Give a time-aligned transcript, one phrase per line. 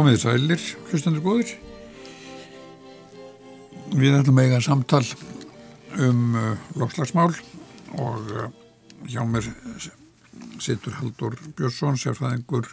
[0.00, 1.50] Komið sælir, hlustandur góður.
[3.92, 5.02] Við ætlum eiga samtal
[6.00, 7.34] um uh, lofslagsmál
[8.00, 8.46] og uh,
[9.04, 9.50] hjá mér
[10.56, 12.70] situr Haldur Björnsson, sérfæðingur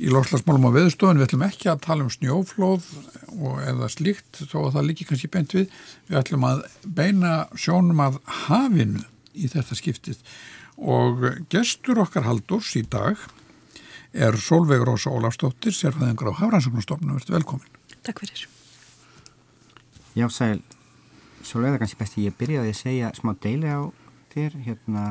[0.00, 1.20] í lofslagsmálum á veðustofun.
[1.20, 2.86] Við ætlum ekki að tala um snjóflóð
[3.34, 5.76] og eða slíkt, þó að það líki kannski beint við.
[6.08, 8.16] Við ætlum að beina sjónum að
[8.46, 9.04] hafinu
[9.36, 10.24] í þetta skiptið
[10.80, 13.20] og gestur okkar Haldurs í dag
[14.12, 17.16] er Solveig Rósa Ólafstóttir, sérfæðingur á Hafrannsóknarstofnum.
[17.18, 17.66] Verður velkomin.
[18.02, 18.46] Takk fyrir.
[20.18, 20.62] Já, sæl,
[21.46, 23.80] Solveig, það er kannski besti ég byrjaði að segja smá deili á
[24.34, 24.56] þér.
[24.66, 25.04] Hérna,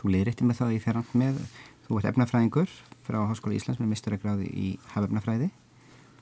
[0.00, 1.42] þú leiðrætti með það í ferrand með,
[1.86, 2.72] þú ert efnafræðingur
[3.06, 5.50] frá Háskóla Íslands með mistaragráði í hafefnafræði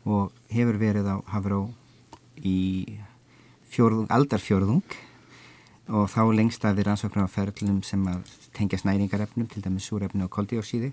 [0.09, 1.63] og hefur verið á Hafró
[2.41, 3.01] í
[3.71, 4.97] fjórðung, aldarfjórðung
[5.91, 8.25] og þá lengst að við rannsóknar á ferlunum sem að
[8.57, 10.93] tengja snæringarefnum, til dæmis súrefni og koldíósíði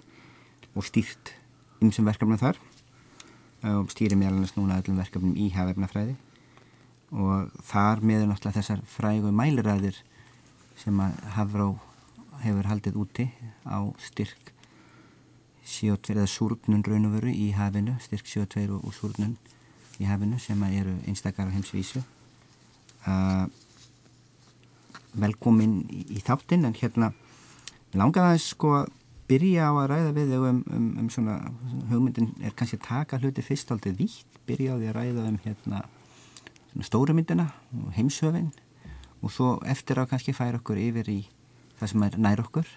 [0.78, 1.34] og stýrt
[1.82, 2.60] ymsum verkefnum þar.
[3.68, 6.16] Og stýri meðal núna öllum verkefnum í hafefnafræði.
[7.18, 9.98] Og þar meður náttúrulega þessar frægu mæliræðir
[10.78, 11.70] sem að Hafró
[12.44, 13.26] hefur haldið úti
[13.66, 14.52] á styrk
[15.68, 19.36] CO2 eða súrnun raun og veru í hafinu, styrk CO2 og, súrnun
[20.00, 22.04] í hafinu sem eru einstakar á heimsvísu.
[23.08, 23.48] Uh,
[25.18, 27.12] velkomin í, í þáttinn en hérna
[27.98, 28.94] langar aðeins sko að
[29.28, 31.38] byrja á að ræða við um, um, um svona,
[31.92, 35.40] hugmyndin er kannski að taka hluti fyrst aldrei vítt, byrja á því að ræða um
[35.44, 35.84] hérna
[36.84, 38.52] stórumyndina og heimsöfin
[39.22, 41.22] og svo eftir á kannski færa okkur yfir í
[41.80, 42.68] það sem er nær okkur.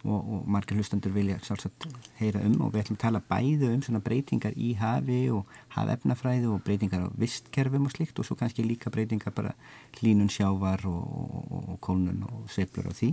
[0.00, 1.84] Og, og margir hlustandur vilja sjálfsagt
[2.16, 6.48] heyra um og við ætlum að tala bæðu um svona breytingar í hafi og hafefnafræði
[6.48, 9.52] og breytingar á vistkerfum og slikt og svo kannski líka breytingar bara
[9.98, 13.10] hlínun sjávar og, og, og kólnun og sveiflur á því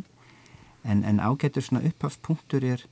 [0.88, 2.84] en, en ágættur svona upphafspunktur er,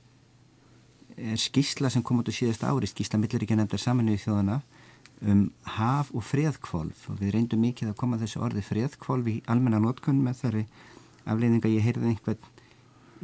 [1.16, 4.60] er skísla sem kom út á síðast ári, skísla milliríkja nefndar saminuði þjóðana
[5.24, 5.46] um
[5.78, 10.20] haf og freðkvolf og við reyndum mikið að koma þessu orði freðkvolf í almenna notkunn
[10.24, 10.64] með þarri
[11.24, 12.52] afleiðinga ég heyrði einhvern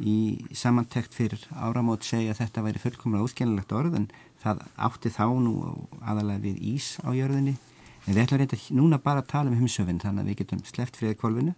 [0.01, 4.07] í samantekt fyrir áramót segja að þetta væri fullkomlega óskennilegt orð en
[4.41, 5.53] það átti þá nú
[6.01, 7.55] aðalega við ís á jörðinni.
[8.03, 10.97] En við ætlum reynda núna bara að tala um heimsöfinn þannig að við getum sleft
[10.99, 11.53] freðkvolfinu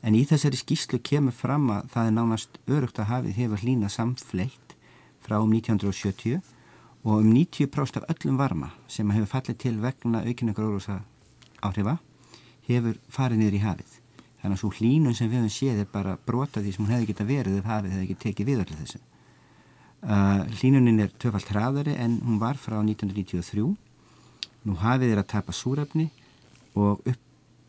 [0.00, 3.94] En í þessari skýslu kemur fram að það er nánast örugt að hafið hefur hlýnað
[3.96, 4.76] samfleitt
[5.20, 6.40] frá um 1970
[7.04, 11.00] og um 90% af öllum varma sem hefur fallið til vegna aukinu gróðrúsa
[11.60, 11.98] áhrifa
[12.68, 13.94] hefur farið niður í hafið.
[14.40, 17.08] Þannig að svo hlínun sem við höfum séð er bara brota því sem hún hefði
[17.10, 19.00] geta verið ef hafið hefði ekki tekið við allir þessu.
[20.00, 23.66] Uh, hlínunin er töfalt hraðari en hún var frá 1993.
[24.64, 26.08] Nú hafið er að tapa súrefni
[26.72, 27.26] og upp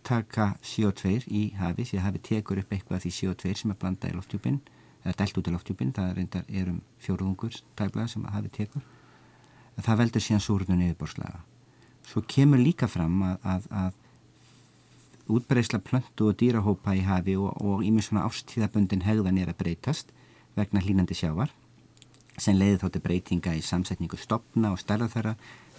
[0.08, 4.10] taka CO2 í hafi því að hafi tekur upp eitthvað því CO2 sem er blanda
[4.10, 4.60] í loftjúpin
[5.04, 8.84] eða dælt út í loftjúpin, það reyndar er um fjóruðungur tæblaða sem hafi tekur.
[9.82, 11.42] Það veldur síðan súrunum yfirborslaga
[12.08, 18.08] svo kemur líka fram að, að, að útbreysla plöntu og dýrahópa í hafi og ímið
[18.08, 20.12] svona ástíðaböndin hegðan er að breytast
[20.58, 21.54] vegna hlínandi sjávar
[22.42, 25.36] sem leiði þóttu breytinga í samsetningu stopna og stærða þeirra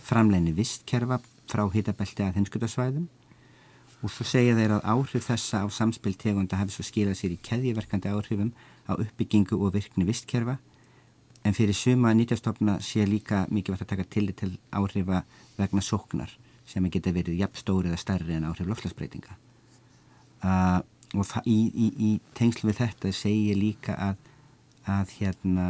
[0.06, 1.18] framleginni vistkerfa
[1.50, 3.08] frá hitabelti að hinskutasvæðum
[4.02, 7.40] og svo segja þeir að áhrif þessa á samspil tegunda hafi svo skilað sér í
[7.46, 8.50] keðjiverkandi áhrifum
[8.90, 10.58] á uppbyggingu og virkni vistkerfa.
[11.46, 15.22] En fyrir suma nýtjastofna sé líka mikið vart að taka tillit til áhrifa
[15.58, 16.34] vegna sóknar
[16.66, 19.34] sem geta verið jafnstóri eða starri en áhrif lofslagsbreytinga
[20.46, 20.80] uh,
[21.12, 24.20] og í, í, í tengslu við þetta segir líka að,
[24.88, 25.66] að hérna,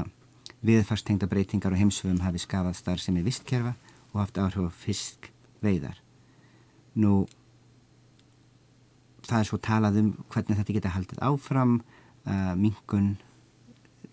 [0.63, 3.75] viðfarstengda breytingar og heimsfum hafi skafað starf sem er vistkerfa
[4.13, 5.33] og haft áhrif á fisk
[5.65, 5.99] veiðar
[6.95, 7.23] nú
[9.29, 13.15] það er svo talað um hvernig þetta geta haldið áfram uh, mingun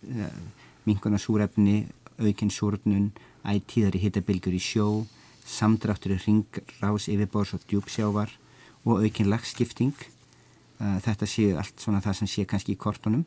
[0.10, 0.40] uh,
[0.88, 1.84] mingunar súrefni
[2.20, 3.12] aukinn súrnun,
[3.48, 5.06] ætíðari hittabilgur í sjó,
[5.48, 8.34] samdráttur í ringrás yfirbors og djúpsjávar
[8.86, 13.26] og aukinn lagskipting uh, þetta séu allt svona það sem sé kannski í kortunum.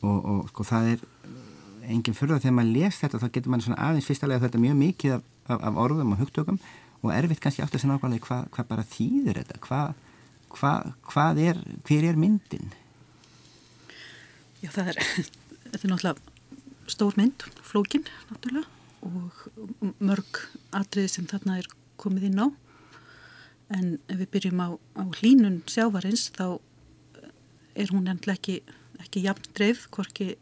[0.00, 1.02] Og, og sko það er
[1.90, 4.78] enginn fyrir það þegar maður les þetta þá getur maður svona aðeins fyrstulega þetta mjög
[4.80, 6.60] mikið af, af, af orðum og hugtökum
[7.00, 9.98] og erfitt kannski átt að segja nákvæmlega hvað hva bara þýðir þetta, hvað
[10.56, 10.74] hva,
[11.10, 12.72] hvað er, hver er myndin?
[14.60, 15.00] Já, það er,
[15.70, 18.66] þetta er náttúrulega stór mynd, flókin náttúrulega
[19.00, 20.42] og mörg
[20.76, 21.68] atriði sem þarna er
[22.00, 22.48] komið inn á
[23.76, 26.58] en ef við byrjum á, á hlínun sjávarins þá
[27.78, 28.58] er hún endla ekki,
[29.00, 30.34] ekki jafn dreif, hvorki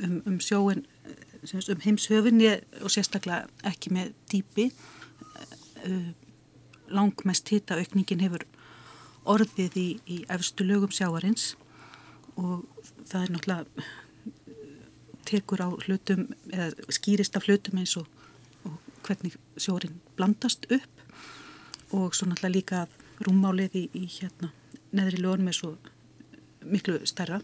[0.00, 0.86] um, um sjóin
[1.40, 2.50] um heimshöfinni
[2.82, 6.10] og sérstaklega ekki með dýpi uh,
[6.90, 8.44] langmest hitta aukningin hefur
[9.30, 11.54] orðið í, í efstu lögum sjáarins
[12.40, 12.64] og
[13.10, 13.88] það er náttúrulega
[15.30, 18.08] tekur á hlutum eða skýrist af hlutum eins og,
[18.66, 22.86] og hvernig sjórin blandast upp og svo náttúrulega líka
[23.20, 24.50] rúmmálið í, í hérna
[24.96, 25.74] neðri lögum er svo
[26.66, 27.40] miklu stærra.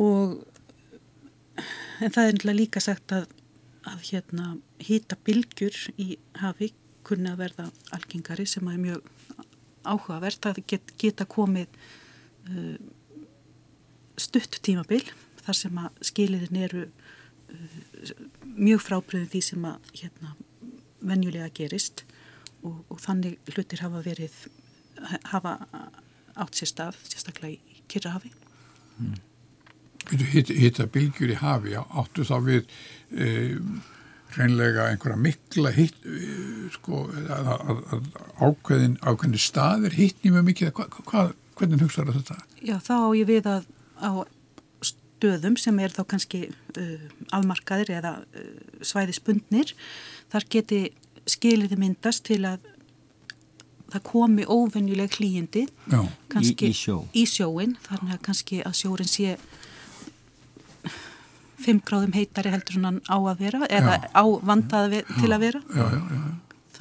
[0.00, 0.42] Og
[2.02, 3.26] en það er náttúrulega líka sagt að,
[3.86, 6.72] að hérna hýta bylgjur í hafi
[7.06, 9.10] kunni að verða algengari sem er mjög
[9.88, 11.68] áhugavert að get, geta komið
[12.48, 12.76] uh,
[14.20, 15.02] stutt tímabil
[15.42, 18.14] þar sem að skiliðin eru uh,
[18.56, 20.34] mjög frábriðin því sem að hérna,
[21.02, 22.04] venjulega gerist
[22.62, 24.36] og, og þannig hlutir hafa verið
[25.32, 25.56] hafa
[26.40, 28.32] átt sér stað sérstaklega í Kyrrahafi
[28.98, 29.20] mm.
[30.12, 32.64] Hitta, bylgjur í hafi áttu þá við
[33.14, 33.26] e,
[34.36, 35.96] reynlega einhverja mikla hitt
[36.74, 41.24] sko að, að, að ákveðin ákveðin staðir hittni mjög mikið hva, hva,
[41.58, 42.38] hvernig hugsaður þetta?
[42.62, 43.68] Já þá á ég við að
[44.02, 44.10] á
[44.82, 48.52] stöðum sem er þá kannski uh, afmarkaðir eða uh,
[48.82, 49.74] svæðispundnir
[50.32, 50.82] þar geti
[51.28, 52.64] skiliði myndast til að
[53.92, 57.02] það komi óvenjuleg hlýjindi í, í, sjó.
[57.12, 59.36] í sjóin þannig að kannski að sjórin sé
[61.66, 64.08] 5 gráðum heitari heldur en hann á að vera eða já.
[64.12, 66.22] á vandað til að vera já, já,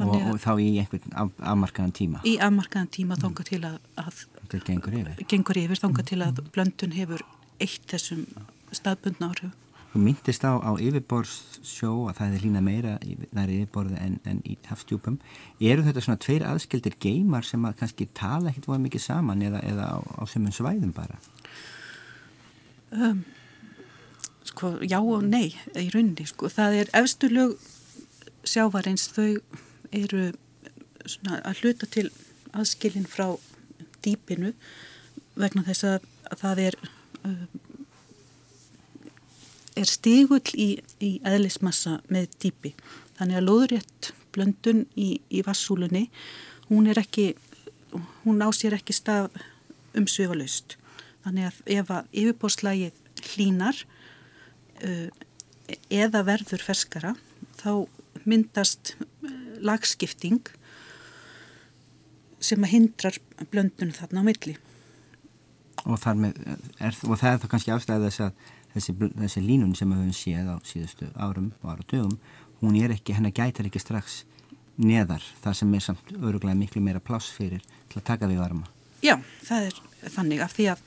[0.06, 3.24] og, og þá í einhvern af, afmarkaðan tíma í afmarkaðan tíma mm.
[3.26, 7.26] þánga til að, að það gengur yfir, gengur yfir þánga til að blöndun hefur
[7.62, 8.26] eitt þessum
[8.76, 9.58] staðbundna áhrif
[9.92, 12.94] Þú myndist á, á yfirborðssjó að það er lína meira
[13.36, 15.18] nær yfirborði en, en í hafstjúpum.
[15.60, 19.60] Eru þetta svona tveir aðskildir geymar sem að kannski tala ekkert voru mikið saman eða,
[19.68, 21.20] eða á, á semum svæðum bara?
[22.96, 23.26] Um,
[24.48, 26.26] sko, já og nei í rauninni.
[26.30, 26.50] Sko.
[26.52, 27.58] Það er efsturlög
[28.48, 29.42] sjávarins þau
[29.92, 30.32] eru
[31.26, 32.10] að hluta til
[32.56, 33.28] aðskilin frá
[34.06, 34.54] dýpinu
[35.40, 36.78] vegna þess að, að það er
[37.28, 37.46] um,
[39.80, 42.74] er stigull í, í eðlismassa með dýpi.
[43.18, 46.08] Þannig að loðrétt blöndun í, í vassúlunni,
[46.70, 47.34] hún er ekki,
[48.24, 49.32] hún á sér ekki stað
[49.98, 50.78] umsvifalaust.
[51.26, 53.02] Þannig að ef að yfirbórslægið
[53.32, 53.91] hlínar uh,
[55.92, 57.14] eða verður ferskara,
[57.62, 57.88] þá
[58.28, 59.30] myndast uh,
[59.62, 60.42] lagskipting
[62.42, 63.20] sem að hindrar
[63.52, 64.56] blöndun þarna á milli.
[65.86, 66.38] Og, með,
[66.82, 70.18] er, og það er þá kannski afstæðið þess að þessi, þessi línun sem við höfum
[70.18, 72.18] séð á síðustu árum og ára dögum,
[72.62, 74.22] hún er ekki, hennar gætar ekki strax
[74.82, 78.70] neðar, það sem er samt öruglega miklu meira pláss fyrir til að taka við varma.
[79.02, 79.80] Já, það er
[80.16, 80.84] þannig af því að,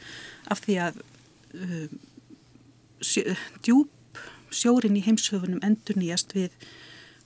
[0.55, 1.87] af því að uh,
[3.65, 3.91] djúb
[4.55, 6.55] sjórin í heimshöfunum endur nýjast við,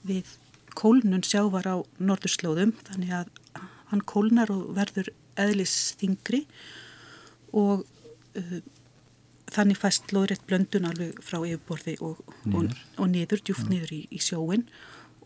[0.07, 0.35] við
[0.77, 3.31] kólnun sjávar á norðurslóðum, þannig að
[3.91, 6.43] hann kólnar og verður eðlis þingri
[7.55, 7.85] og
[8.37, 8.59] uh,
[9.49, 12.21] þannig fæst loðrætt blöndun alveg frá yfirborði og,
[12.53, 13.73] og, og niður, djúft ja.
[13.73, 14.67] niður í, í sjóin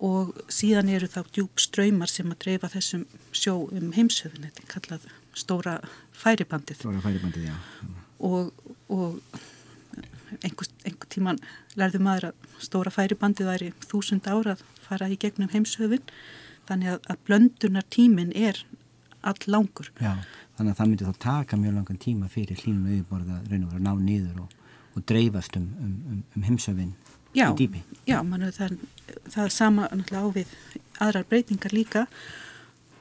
[0.03, 3.05] og síðan eru þá djúp ströymar sem að dreifa þessum
[3.35, 5.05] sjó um heimsöfun, þetta er kallað
[5.37, 5.75] stóra
[6.17, 6.79] færibandið.
[6.81, 7.51] Stóra færibandið.
[8.23, 8.51] Og,
[8.91, 9.43] og
[10.41, 11.41] einhver, einhver tíman
[11.79, 16.05] lærðu maður að stóra færibandið væri þúsund ára að fara í gegnum heimsöfun,
[16.69, 18.63] þannig að, að blöndunar tímin er
[19.23, 19.91] all langur.
[20.03, 20.17] Já
[20.57, 23.73] þannig að það myndi þá taka mjög langan tíma fyrir hlínum auðborða að raun og
[23.73, 24.55] vera ná niður og,
[24.93, 26.93] og dreifast um, um, um, um heimsöfin
[27.33, 27.83] já, í dýpi.
[28.09, 28.77] Já, manu, það,
[29.25, 30.55] það er sama á við
[31.01, 32.05] aðrar breytingar líka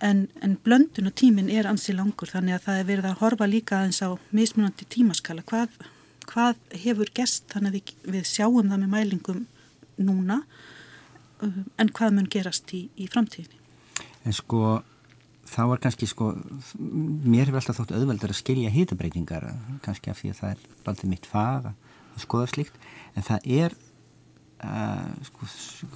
[0.03, 3.51] en, en blöndun og tímin er ansi langur þannig að það er verið að horfa
[3.51, 5.45] líka aðeins á mismunandi tímaskala.
[5.45, 5.77] Hvað,
[6.31, 9.43] hvað hefur gest þannig að við, við sjáum það með mælingum
[10.03, 10.43] núna
[11.43, 13.61] uh, en hvað mun gerast í, í framtíðinni?
[14.23, 14.81] En sko
[15.53, 16.33] þá er kannski sko,
[16.79, 19.49] mér hefur alltaf þótt auðveldar að skilja hitabreitingar,
[19.85, 20.61] kannski af því að það er
[20.93, 22.79] alltaf mitt fag að skoða slíkt,
[23.17, 23.75] en það er
[24.65, 25.49] uh, sko,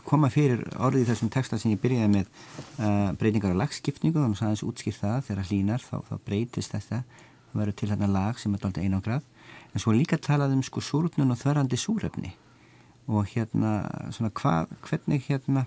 [0.09, 4.41] koma fyrir orðið í þessum texta sem ég byrjaði með uh, breytingar á lagskipningu, þannig
[4.41, 7.03] að það er útskýrt það, þegar hlínar þá, þá breytist þetta,
[7.47, 9.33] það verður til hérna lag sem er alltaf einangrað,
[9.73, 12.35] en svo líka talað um sko súrupnun og þörrandi súrefni
[13.07, 15.67] og hérna svona hvað, hvernig hérna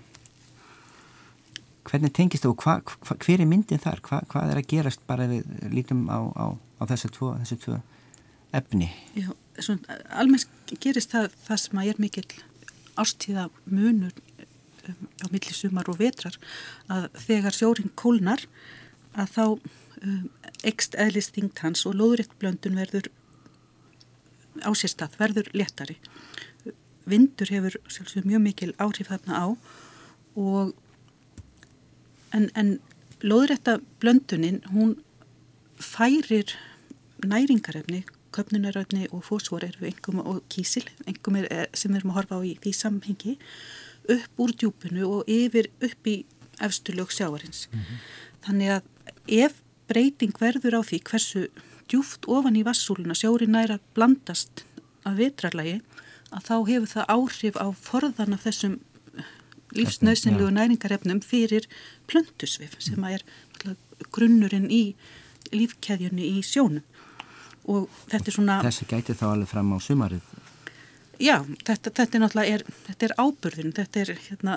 [1.90, 4.02] hvernig tengist þú og hva, hva, hver er myndin þar?
[4.06, 7.32] Hva, hvað er að gerast bara við lítum á, á, á þessu tvo,
[7.64, 7.80] tvo
[8.56, 8.90] efni?
[9.18, 9.30] Já,
[9.62, 12.26] svona, almennt gerist það, það sem að er mikil
[13.00, 14.14] ástíða munur
[14.90, 16.38] um, á milli sumar og vetrar
[16.92, 18.46] að þegar sjóring kólnar
[19.16, 20.26] að þá um,
[20.68, 22.36] ekst eðlistingt hans og loðuritt
[24.56, 25.98] blöndun verður ásérstað, verður léttari.
[27.10, 27.76] Vindur hefur
[28.26, 29.48] mjög mikil áhrif þarna á
[30.36, 30.74] og
[32.34, 32.80] en, en
[33.22, 34.98] loðrætta blöndunin hún
[35.80, 36.56] færir
[37.26, 42.38] næringarefni köpnunaröfni og fósfor eru engum og kísil engum er, sem við erum að horfa
[42.38, 43.38] á í því samhengi
[44.10, 46.26] upp úr djúpinu og yfir upp í
[46.62, 47.68] efstu lög sjáarins.
[47.72, 47.98] Mm -hmm.
[48.46, 48.84] Þannig að
[49.28, 49.54] ef
[49.88, 51.48] breyting verður á því hversu
[51.90, 54.64] djúft ofan í vassúluna sjóri næra blandast
[55.08, 55.80] að vetrarlagi
[56.30, 58.78] að þá hefur það áhrif á forðan af þessum
[59.78, 61.68] lífsnausinlegu næringarefnum fyrir
[62.10, 63.24] plöntusvif sem er
[64.14, 64.84] grunnurinn í
[65.54, 66.86] lífkeðjunni í sjónum.
[67.70, 70.26] Og þetta er svona Þessi gæti þá alveg fram á sumarið
[71.20, 71.36] Já,
[71.68, 74.54] þetta, þetta er náttúrulega er, þetta er ábyrðin, þetta er hérna,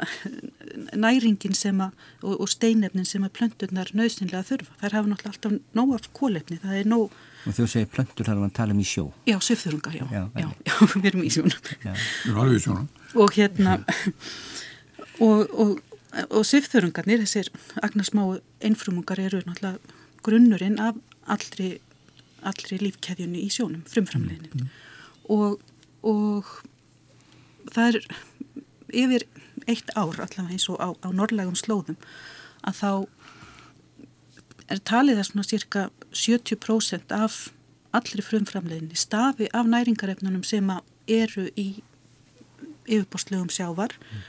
[0.94, 4.76] næringin sem að, og, og steinefnin sem að plönturnar nöðsynlega þurfa.
[4.78, 7.16] Það hafa náttúrulega alltaf nóg af kólefni, það er nóg...
[7.42, 9.08] Og þú segir plöntur þarf að tala um í sjó.
[9.26, 10.04] Já, söfþurunga, já.
[10.06, 11.66] Já, já, já, við erum í sjónum.
[11.82, 12.86] Já, við erum alveg í sjónum.
[13.24, 13.74] Og hérna,
[15.26, 15.74] og, og,
[16.28, 17.50] og söfþurungarnir, þessir
[17.82, 21.74] agnarsmáu einfrumungar eru náttúrulega grunnurinn af allri,
[22.46, 24.62] allri lífkeðjunni í sjónum, frumframleginin.
[24.62, 24.72] Mm.
[25.34, 25.58] Og
[26.02, 26.48] og
[27.72, 27.98] það er
[28.92, 29.26] yfir
[29.70, 31.98] eitt ár allavega eins og á, á norrlegum slóðum
[32.66, 32.90] að þá
[34.72, 37.48] er talið að svona cirka 70% af
[37.92, 40.70] allri frumframleginni stafi af næringarefnunum sem
[41.08, 41.82] eru í
[42.88, 44.22] yfirbóstlegum sjávar mm.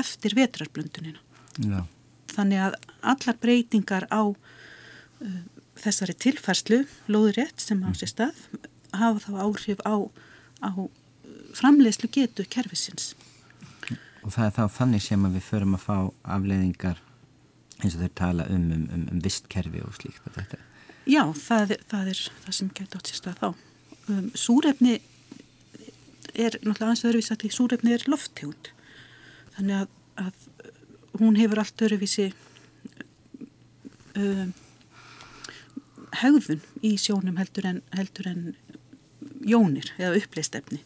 [0.00, 1.20] eftir vetrarblöndunina.
[1.58, 1.80] Já.
[2.30, 2.76] Þannig að
[3.12, 5.40] allar breytingar á uh,
[5.80, 8.44] þessari tilfærslu, lóðurétt sem á sér stað,
[8.94, 9.96] hafa þá áhrif á,
[10.62, 10.70] á
[11.56, 13.14] framleiðslu getu kerfisins.
[14.20, 15.96] Og það er þá þannig sem að við förum að fá
[16.36, 17.00] afleiðingar
[17.80, 20.60] eins og þau tala um, um, um, um vistkerfi og slíkt og þetta.
[21.08, 23.48] Já, það, það er það sem getur átt sér stað þá.
[24.10, 24.98] Um, súrefni
[26.34, 28.72] er náttúrulega aðeins öðruvísi að því súrefni er lofthjónd.
[29.56, 29.94] Þannig að,
[30.26, 32.28] að hún hefur allt öðruvísi
[34.18, 34.52] um,
[36.20, 38.44] hegðun í sjónum heldur en, heldur en
[39.46, 40.80] jónir eða uppleistefni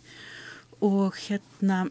[0.81, 1.85] og hérna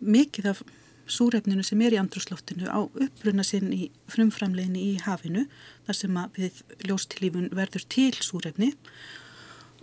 [0.00, 0.62] mikið af
[1.08, 5.46] súrefninu sem er í andrúsloftinu á uppruna sinn í frumframleginni í hafinu
[5.86, 8.74] þar sem að við ljóstilífun verður til súrefni.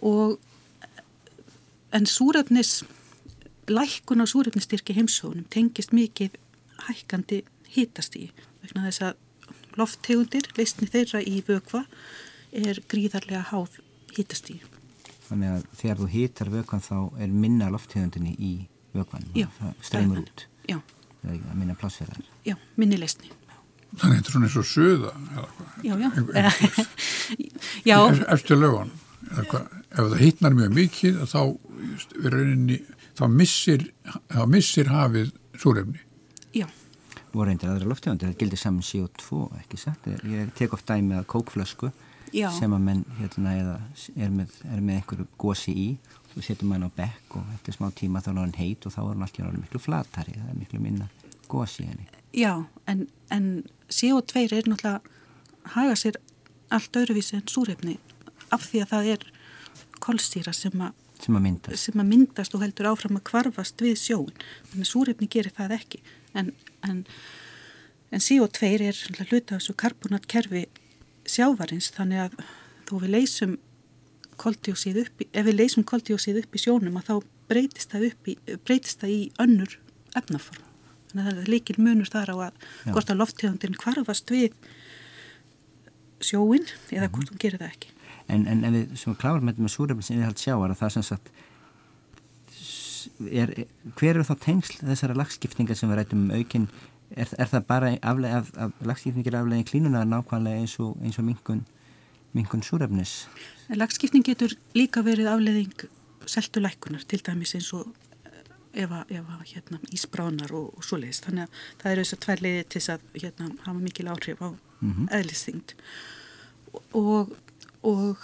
[0.06, 0.38] Og
[1.96, 2.84] en súrefnis
[3.72, 6.38] lækkun á súrefnistyrki heimsónum tengist mikið
[6.86, 7.42] hækkandi
[7.74, 8.30] hítast í
[8.62, 9.22] vegna þess að
[9.80, 11.84] lofttegundir, leistni þeirra í vökva
[12.56, 13.82] er gríðarlega háð
[14.16, 14.62] hítast í
[15.26, 18.52] Þannig að þegar þú hýtar vökvann þá er minna lofthjöndinni í
[18.96, 19.26] vökvann.
[19.34, 20.46] Það streymur út.
[20.70, 20.78] Já.
[21.22, 23.32] það er minna plássverðar Já, minni lesni
[23.96, 25.12] Þannig að þetta er og söða
[25.86, 26.10] Já, já.
[27.90, 27.98] Já.
[28.34, 28.94] Eftir lögun
[29.26, 29.52] ef
[29.96, 31.40] það hýtnar mjög mikið þá,
[32.30, 32.80] rauninni,
[33.18, 33.86] þá missir
[34.30, 36.02] þá missir hafið súrefni.
[36.56, 36.68] Já.
[37.34, 41.26] Voru eindir aðra lofthjöndir, það gildir saman CO2 ekki satt, ég tek oft dæmi að
[41.32, 41.90] kókflösku
[42.36, 42.50] Já.
[42.52, 45.88] sem að menn hérna er með, er með einhverju gósi í
[46.36, 49.02] og setur mann á bekk og eftir smá tíma þá er hann heit og þá
[49.06, 51.08] er hann alltaf miklu flatari, það er miklu minna
[51.48, 52.10] gósi henni.
[52.36, 53.48] Já, en, en
[53.88, 55.00] CO2 er náttúrulega
[55.76, 56.20] haga sér
[56.74, 57.98] allt öðruvísi en súrefni
[58.54, 59.26] af því að það er
[60.04, 61.80] kolstýra sem að sem að myndast.
[61.80, 65.76] sem að myndast og heldur áfram að kvarfast við sjón þannig að súrefni gerir það
[65.78, 66.02] ekki
[66.36, 66.52] en,
[66.84, 67.04] en,
[68.12, 69.00] en CO2 er
[69.30, 70.66] hluta þessu karbonatkerfi
[71.30, 72.38] sjávarins þannig að
[72.86, 73.56] þó við leysum
[74.42, 77.16] koldjósið upp, í, ef við leysum koldjósið upp í sjónum að þá
[77.50, 78.36] breytist það, í,
[78.68, 79.78] breytist það í önnur
[80.18, 80.64] efnaform.
[81.12, 82.92] Þannig að það er líkil munur þar á að Já.
[82.92, 84.56] hvort að loftegundin kvarfast við
[86.26, 87.92] sjóin eða hvort hún gerir það ekki.
[88.26, 91.32] En, en ef við sem klárum með súrefnins innihald sjáar að það sem sagt
[93.30, 93.54] er,
[93.96, 96.68] hver eru þá tengsl þessara lagskiptingar sem við rætum um aukinn
[97.12, 101.28] er, er það bara afleið af, af lagskipningir afleiðin klínuna nákvæmlega eins og, eins og
[101.28, 101.66] minkun,
[102.34, 103.26] minkun súrefnis?
[103.70, 105.88] Lagskipning getur líka verið afleiðing
[106.30, 107.94] seltulækunar til dæmis eins og
[108.76, 111.22] ef að hérna, ísbránar og, og svoleiðis.
[111.24, 114.50] Þannig að það eru þess að tvær leiði til að hérna, hafa mikil áhrif á
[114.50, 115.12] mm -hmm.
[115.20, 115.76] eðlisþyngd.
[116.94, 117.36] Og,
[117.84, 118.18] og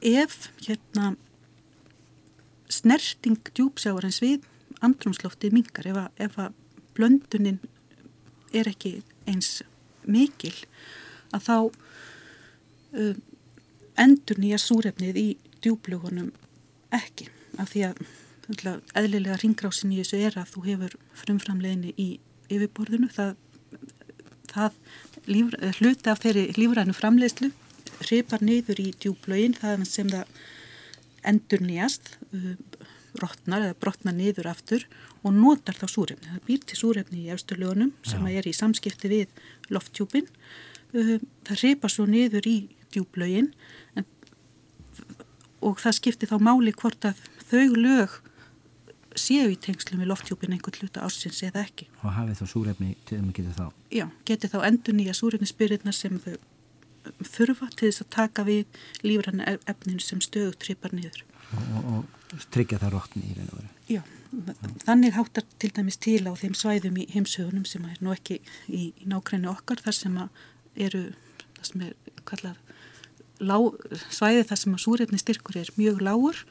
[0.00, 1.16] ef hérna,
[2.68, 4.46] snerting djúpsjáarins við
[4.80, 6.52] andrumsloftið mingar, ef að, ef að
[6.94, 7.60] blöndunin
[8.52, 9.60] er ekki eins
[10.08, 10.54] mikil
[11.34, 13.14] að þá uh,
[14.00, 15.28] endur nýja súrefnið í
[15.60, 16.32] djúblugunum
[16.94, 17.28] ekki
[17.60, 18.02] af því að
[18.98, 22.08] eðlilega ringrásin í þessu er að þú hefur frumframleginni í
[22.50, 23.34] yfirborðinu það,
[24.50, 24.78] það
[25.30, 27.52] líf, hluti af þeirri lífrænu framleiðslu
[28.00, 30.34] hripar niður í djúblögin það sem það
[31.30, 32.56] endur nýjast uh,
[33.14, 34.86] brotnar eða brotnar niður aftur
[35.24, 36.30] og notar þá súrefni.
[36.30, 40.28] Það býr til súrefni í efsturljónum sem er í samskipti við lofttjúpin.
[40.94, 42.58] Uh, það reypa svo niður í
[42.90, 43.52] djúblögin
[45.60, 48.16] og það skiptir þá máli hvort að þau lög
[49.18, 51.88] séu í tengslum við lofthjúpin einhvern hluta ásins eða ekki.
[52.04, 53.66] Og hafið þá súrefni til að geta þá?
[53.94, 56.36] Já, geti þá endur nýja súrefnisbyrðina sem þau
[57.26, 61.24] þurfa til þess að taka við lífrann efninu sem stöðu trippar niður.
[61.50, 62.19] Og, og
[62.54, 63.70] tryggja það rótni í raun og veru?
[63.90, 64.02] Já,
[64.86, 68.92] þannig háttar til dæmis til á þeim svæðum í heimsögunum sem er nú ekki í,
[69.02, 70.18] nákvæmni okkar þar sem
[70.78, 71.02] eru,
[71.58, 72.60] það sem er kallað
[73.40, 73.56] lá,
[74.12, 76.44] svæði þar sem að súrefni styrkur er mjög lágur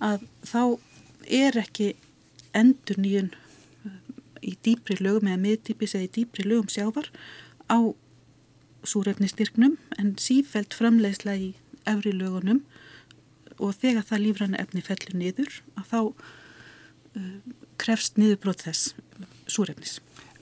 [0.00, 0.62] að þá
[1.28, 1.92] er ekki
[2.56, 3.96] endur nýjun uh,
[4.40, 7.10] í dýpri lögum eða miðdýpis eða í dýpri lögum sjávar
[7.68, 7.92] á
[8.86, 11.50] súrefni styrknum en sífælt framleiðsla í
[11.88, 12.62] efri lögunum
[13.60, 17.34] og þegar það lífranna efni fellur niður að þá uh,
[17.80, 18.94] krefst niðurbrót þess
[19.50, 19.98] súrefnis.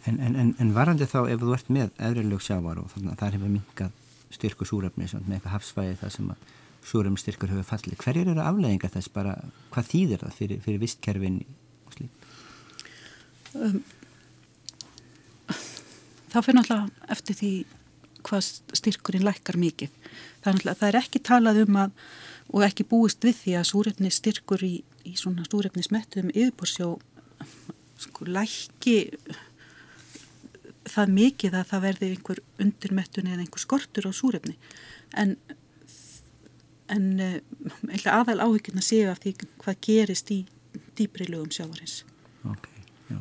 [0.07, 3.21] En, en, en varandi þá ef þú ert með efri lög sjávar og þannig að
[3.23, 3.97] það hefur minkað
[4.33, 6.47] styrku súrefni með eitthvað hafsvæði það sem að
[6.89, 7.99] súrefni styrkur hefur fallið.
[8.05, 9.35] Hverjir eru afleðingar þess bara,
[9.75, 11.41] hvað þýðir það fyrir, fyrir vistkerfin
[11.89, 12.29] og slíkt?
[13.59, 13.81] Um,
[16.29, 17.53] það fyrir náttúrulega eftir því
[18.29, 18.49] hvað
[18.81, 19.93] styrkurinn lækkar mikið.
[20.45, 21.95] Það er, það er ekki talað um að
[22.49, 24.75] og ekki búist við því að súrefni styrkur í,
[25.05, 26.95] í svona súrefni smettum yfirbúrsjó
[27.99, 28.99] sko lækki
[30.89, 34.55] það mikið að það verði einhver undirmettun eða einhver skortur á súrefni.
[35.19, 35.35] En,
[36.93, 40.41] en uh, aðal að séu af því hvað gerist í
[40.99, 42.01] dýbri lögum sjávarins.
[42.49, 42.69] Ok,
[43.11, 43.19] já.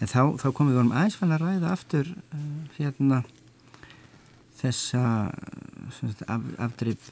[0.00, 2.46] En þá, þá komum við um aðeins fann að ræða aftur uh,
[2.78, 3.24] hérna
[4.60, 5.02] þessa
[6.28, 7.10] af, afdrif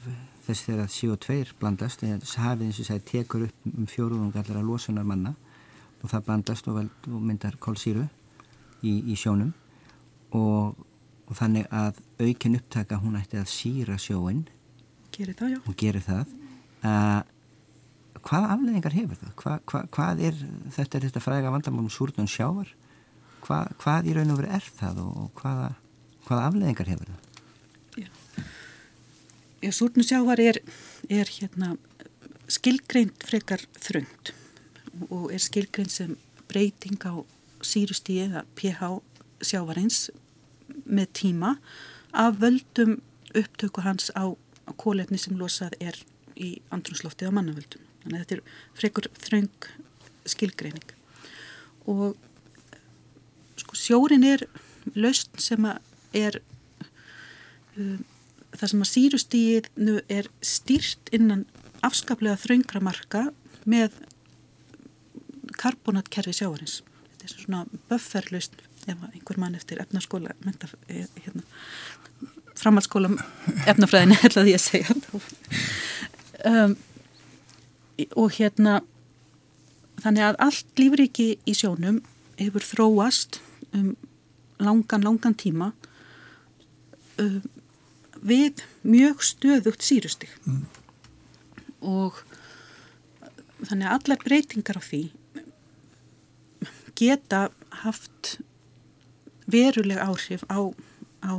[0.49, 5.07] þess þegar CO2 blandast hafið eins og segi tekur upp um fjóruðum allar að losunar
[5.07, 5.35] manna
[5.99, 8.05] og það blandast og, veld, og myndar kólsýru
[8.81, 9.51] í, í sjónum.
[10.35, 10.77] Og,
[11.29, 14.45] og þannig að aukin upptaka hún ætti að síra sjóin
[15.13, 16.35] gerir það, og gerir það.
[16.79, 17.21] Uh,
[18.25, 19.33] hvað afleðingar hefur það?
[19.41, 20.43] Hva, hva, hvað er
[20.75, 22.71] þetta er þetta fræga vandamálum súrnum sjávar.
[23.45, 25.73] Hva, hvað í raun og veru er það og hvaða,
[26.27, 27.28] hvaða afleðingar hefur það?
[29.61, 30.61] Já, já súrnum sjávar er,
[31.09, 31.77] er hérna
[32.47, 34.33] skilgreint frekar þröngt
[35.09, 36.17] og er skilgreint sem
[36.47, 37.13] breyting á
[37.61, 39.01] sírustíi eða pH
[39.43, 40.09] sjávarins
[40.85, 41.57] með tíma
[42.13, 43.01] af völdum
[43.35, 44.31] upptöku hans á
[44.77, 45.97] kólefni sem losað er
[46.39, 47.83] í andrumsloftið á mannavöldum.
[48.03, 48.43] Þannig að þetta er
[48.79, 49.67] frekur þraung
[50.29, 50.93] skilgreining.
[51.89, 52.15] Og
[53.59, 54.45] sko, sjórin er
[54.95, 55.67] laust sem
[56.15, 56.39] er
[57.75, 58.05] um,
[58.59, 61.45] það sem að sírustíinu er stýrt innan
[61.85, 63.23] afskaplega þraungra marka
[63.69, 63.95] með
[65.59, 66.81] karbonatkerfi sjávarins.
[67.19, 71.43] Þetta er svona bufferlaust ef einhver mann eftir efnaskóla mynda, eh, hérna,
[72.59, 73.11] framhaldsskóla
[73.67, 74.95] efnafræðinu hella því að segja
[76.49, 76.75] um,
[78.15, 78.79] og hérna
[80.03, 82.01] þannig að allt lífriki í sjónum
[82.39, 83.41] hefur þróast
[83.75, 83.95] um
[84.59, 85.71] langan, langan tíma.
[87.19, 87.43] Um,
[88.21, 90.65] við mjög stöðugt sírustig mm.
[91.85, 92.19] og
[93.65, 95.03] þannig að allar breytingar á því
[96.99, 97.47] geta
[97.83, 98.39] haft
[99.49, 100.71] veruleg áhrif á,
[101.23, 101.33] á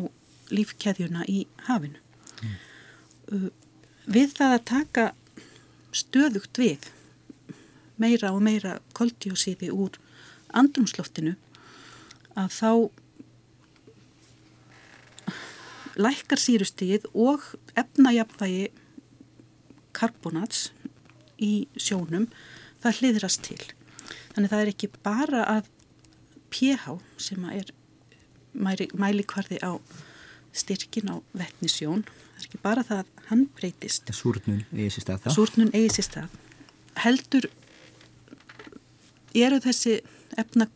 [0.50, 2.00] lífkeðjuna í hafinu.
[2.40, 3.50] Mm.
[4.10, 5.04] Við það að taka
[5.94, 6.88] stöðugt við
[8.00, 9.98] meira og meira koldjósíði úr
[10.56, 11.36] andrumsloftinu
[12.38, 12.70] að þá
[16.00, 17.44] lækkar sírustíð og
[17.78, 18.70] efnajapvægi
[19.96, 20.70] karbonats
[21.40, 22.28] í sjónum
[22.82, 23.60] það hliðrast til.
[24.34, 25.70] Þannig það er ekki bara að
[26.50, 27.72] pH sem er
[28.54, 29.78] mælikvarði á
[30.56, 34.10] styrkin á vettnisjón, það er ekki bara það að hann breytist.
[34.14, 35.30] Súrnun eigi sér stað þá.
[35.36, 36.38] Súrnun eigi sér stað.
[37.00, 37.46] Heldur
[39.38, 40.00] eru þessi
[40.40, 40.66] efna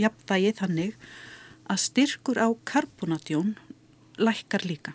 [0.00, 0.96] jafnvægi þannig
[1.70, 3.54] að styrkur á karbonatjón
[4.20, 4.94] lækkar líka.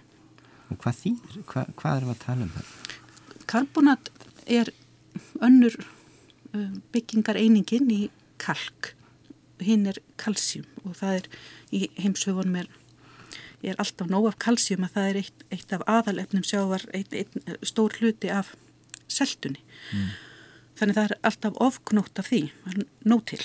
[0.69, 1.39] Og hvað þýr?
[1.49, 2.75] Hva, hvað er það að tala um það?
[3.49, 4.11] Karbonat
[4.45, 4.69] er
[5.41, 5.79] önnur
[6.49, 8.03] Um, byggingar einingin í
[8.41, 8.95] kalk
[9.61, 11.27] hinn er kalsjum og það er
[11.77, 12.69] í heimsögunum er,
[13.61, 17.37] er alltaf nóg af kalsjum að það er eitt, eitt af aðalefnum sjávar eitt, eitt,
[17.61, 18.55] stór hluti af
[19.05, 20.09] seltunni mm.
[20.79, 22.41] þannig það er alltaf ofgnótt af því
[23.05, 23.43] nóg til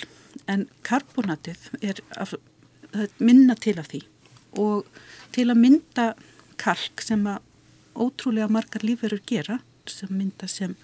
[0.49, 2.33] en karbonatið er, af,
[2.97, 4.01] er minna til af því
[4.61, 4.87] og
[5.35, 6.13] til að mynda
[6.61, 7.43] kalk sem að
[7.95, 9.59] ótrúlega margar lífverður gera
[9.91, 10.77] sem mynda sem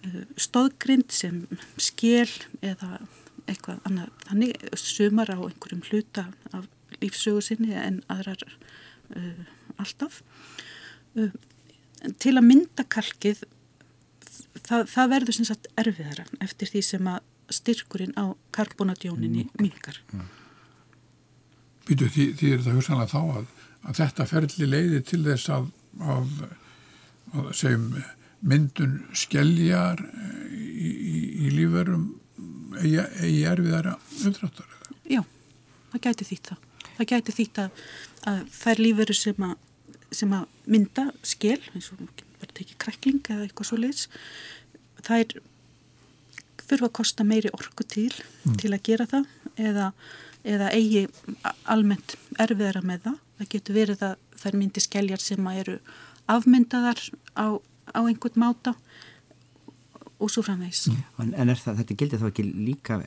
[0.00, 1.42] Eh, stóðgrind sem
[1.80, 2.28] skil
[2.64, 3.00] eða
[3.50, 4.12] eitthvað annað.
[4.28, 6.68] Þannig sumar á einhverjum hluta af
[7.02, 8.40] lífsögu sinni en aðrar
[9.16, 9.44] uh,
[9.80, 10.20] alltaf.
[11.18, 11.32] Uh,
[12.22, 13.42] til að mynda kalkið
[14.64, 20.00] það, það verður sem sagt erfiðara eftir því sem að styrkurinn á karbonadjóninni mingar.
[21.90, 25.68] Býtu því, því er það hugsanlega þá að, að þetta ferli leiði til þess að,
[26.14, 26.34] að,
[27.34, 27.88] að segjum
[28.40, 32.06] myndun skelljar í, í, í lífverum
[32.78, 34.78] eigi, eigi erfiðara umtráttar.
[35.10, 35.20] Já,
[35.92, 36.68] það gæti þýtt það.
[37.00, 37.82] Það gæti þýtt að,
[38.30, 39.50] að þær lífveru sem
[40.14, 42.00] sem að mynda skell eins og
[42.40, 44.08] bara tekið krækling eða eitthvað svo leiðs
[45.10, 45.36] er
[46.70, 48.56] þurfa að kosta meiri orku til mm.
[48.60, 49.90] til að gera það eða,
[50.44, 51.06] eða eigi
[51.68, 55.78] almennt erfiðara með það það getur verið að þær myndi skelljar sem eru
[56.30, 57.00] afmyndaðar
[57.36, 57.46] á,
[57.96, 58.74] á einhvern máta
[60.20, 60.90] og svo framvegs.
[61.16, 62.98] En er það, þetta gildir þá ekki líka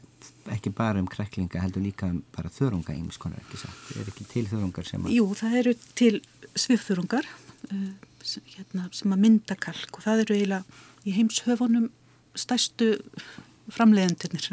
[0.53, 4.25] ekki bara um kræklinga, heldur líka um bara þörunga einhvers konar ekki satt, er ekki
[4.31, 6.13] til þörungar sem að Jú, það eru til
[6.57, 7.29] svifþurungar
[7.69, 7.91] uh,
[8.25, 11.89] sem, hérna, sem að mynda kalk og það eru eiginlega í heimshöfunum
[12.39, 12.95] stærstu
[13.71, 14.49] framleiðendunir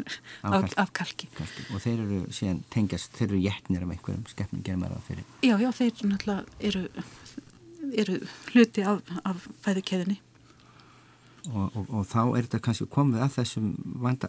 [0.47, 1.27] af, af kalki.
[1.35, 1.65] kalki.
[1.73, 5.27] Og þeir eru síðan tengjast, þeir eru jætnir af einhverjum skeppnum germar af fyrir.
[5.43, 6.83] Já, já, þeir náttúrulega eru,
[7.91, 8.19] eru
[8.53, 10.19] hluti af, af fæðukeðinni
[11.49, 13.71] og, og, og þá er þetta kannski komið að þessum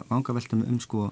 [0.09, 1.11] vangaveltum um sko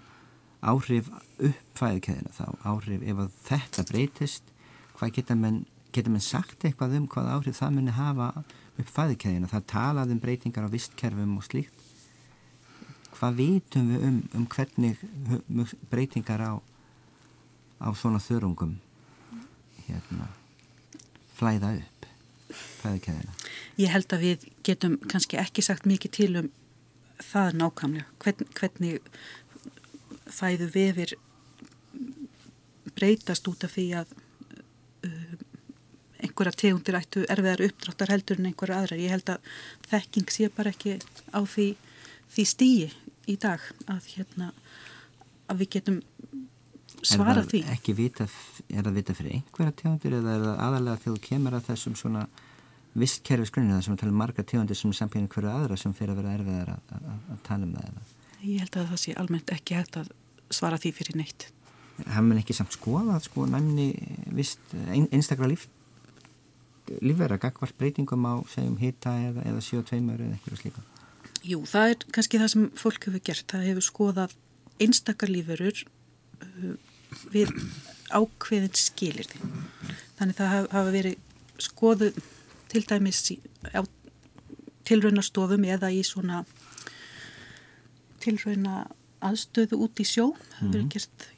[0.62, 4.50] áhrif upp fæðukeðina þá áhrif ef að þetta breytist
[4.98, 8.32] hvað geta menn getur mann sagt eitthvað um hvað áhrif það muni hafa
[8.80, 11.88] upp fæðikeðina, það talað um breytingar á vistkerfum og slíkt
[13.16, 15.02] hvað vitum við um, um hvernig
[15.92, 16.54] breytingar á
[17.82, 18.78] á svona þörungum
[19.88, 20.30] hérna
[21.38, 22.10] flæða upp
[22.82, 23.42] fæðikeðina
[23.82, 26.50] Ég held að við getum kannski ekki sagt mikið til um
[27.22, 28.08] það nákvæmlega.
[28.22, 29.00] Hvern, hvernig
[30.32, 31.14] fæðu vefir
[32.98, 34.12] breytast út af því að
[36.22, 39.02] einhverja tegundir ættu erfiðar uppdráttar heldur en einhverja aðrar.
[39.02, 39.54] Ég held að
[39.90, 41.00] þekking sé bara ekki
[41.34, 41.68] á því,
[42.36, 42.90] því stíi
[43.30, 44.52] í dag að, hérna,
[45.52, 46.00] að við getum
[47.02, 47.64] svara því.
[47.66, 48.28] Er, vita,
[48.70, 51.98] er það vita fyrir einhverja tegundir eða er það aðalega þegar þú kemur að þessum
[52.00, 52.26] svona
[53.02, 56.22] vistkerfisgrunni þar sem við talum um marga tegundir sem samfélginn hverju aðra sem fyrir að
[56.22, 58.16] vera erfiðar að, að, að tala um það?
[58.42, 60.12] Ég held að það sé almennt ekki hægt að
[60.52, 61.48] svara því fyrir neitt.
[62.02, 63.92] Hafum við ekki samt skoðað sko næmni
[64.36, 65.68] vist ein, einstakra líf
[67.00, 70.84] lífverða gagvart breytingum á segjum hita eða, eða CO2 eða eitthvað slíka?
[71.42, 73.48] Jú, það er kannski það sem fólk hefur gert.
[73.50, 74.36] Það hefur skoðað
[74.82, 75.84] einstakar lífverður
[76.46, 76.76] uh,
[77.34, 77.54] við
[78.12, 79.42] ákveðin skilir því.
[80.20, 82.12] Þannig það hafa verið skoðu
[82.72, 83.24] til dæmis
[83.74, 83.82] á
[84.88, 86.44] tilraunastofum eða í svona
[88.22, 88.86] tilrauna
[89.22, 90.32] aðstöðu út í sjó.
[90.34, 90.92] Það hefur verið mhm.
[90.96, 91.30] gert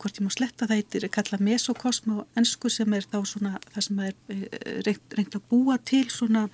[0.00, 3.86] hvort ég má sletta það heitir kalla mesokosm og ennsku sem er þá svona það
[3.86, 4.44] sem er eh,
[4.86, 6.46] reynd, reynd að búa til svona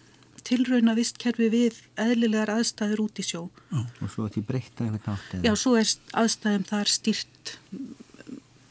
[0.46, 3.46] tilrauna vistkerfi við eðlilegar aðstæður út í sjó.
[3.72, 5.44] Já, og svo er því breytt að eitthvað nátt eða?
[5.48, 7.54] Já, svo er aðstæðum þar stýrt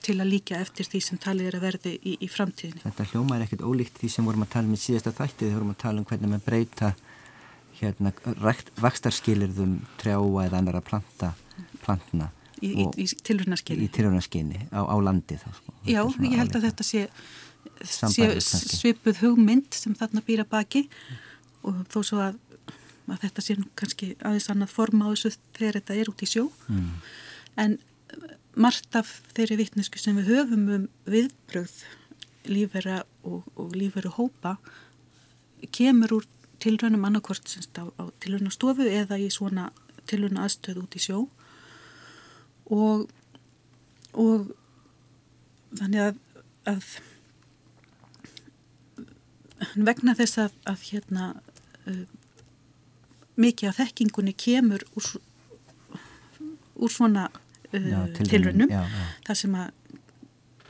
[0.06, 2.84] til að líka eftir því sem talið er að verði í, í framtíðinu.
[2.84, 5.58] Þetta hljóma er ekkert ólíkt því sem vorum að tala um í síðasta þættið, við
[5.58, 6.92] vorum að tala um hvernig maður breyta
[7.80, 8.14] hérna
[8.80, 11.34] vakstarskilirðum trjáa eða annara planta,
[11.84, 12.30] plantna
[12.62, 15.76] í, í, í tilrunaskinni í tilrunaskinni á, á landi þá, sko.
[15.90, 17.06] Já, ég held að þetta sé,
[17.84, 20.86] sé svipuð hugmynd sem þarna býra baki
[21.66, 22.40] og þó svo að,
[23.10, 26.30] að þetta sé nú kannski aðeins annað forma á þessu þegar þetta er út í
[26.30, 26.90] sjó mm.
[27.64, 27.78] en
[28.56, 31.76] margt af þeirri vittnesku sem við höfum um viðbröð
[32.50, 34.56] lífera og, og líferu hópa
[35.76, 36.28] kemur úr
[36.62, 39.72] tilrönum annarkvort á, á tilrönastofu eða í svona
[40.10, 41.26] tilröna aðstöð út í sjó
[42.72, 43.10] og,
[44.14, 44.54] og
[45.76, 46.22] þannig að,
[46.72, 46.86] að
[49.76, 51.28] vegna þess að, að hérna
[53.36, 55.10] mikið af þekkingunni kemur úr,
[56.76, 58.72] úr svona uh, tilrönnum
[59.26, 59.74] þar sem að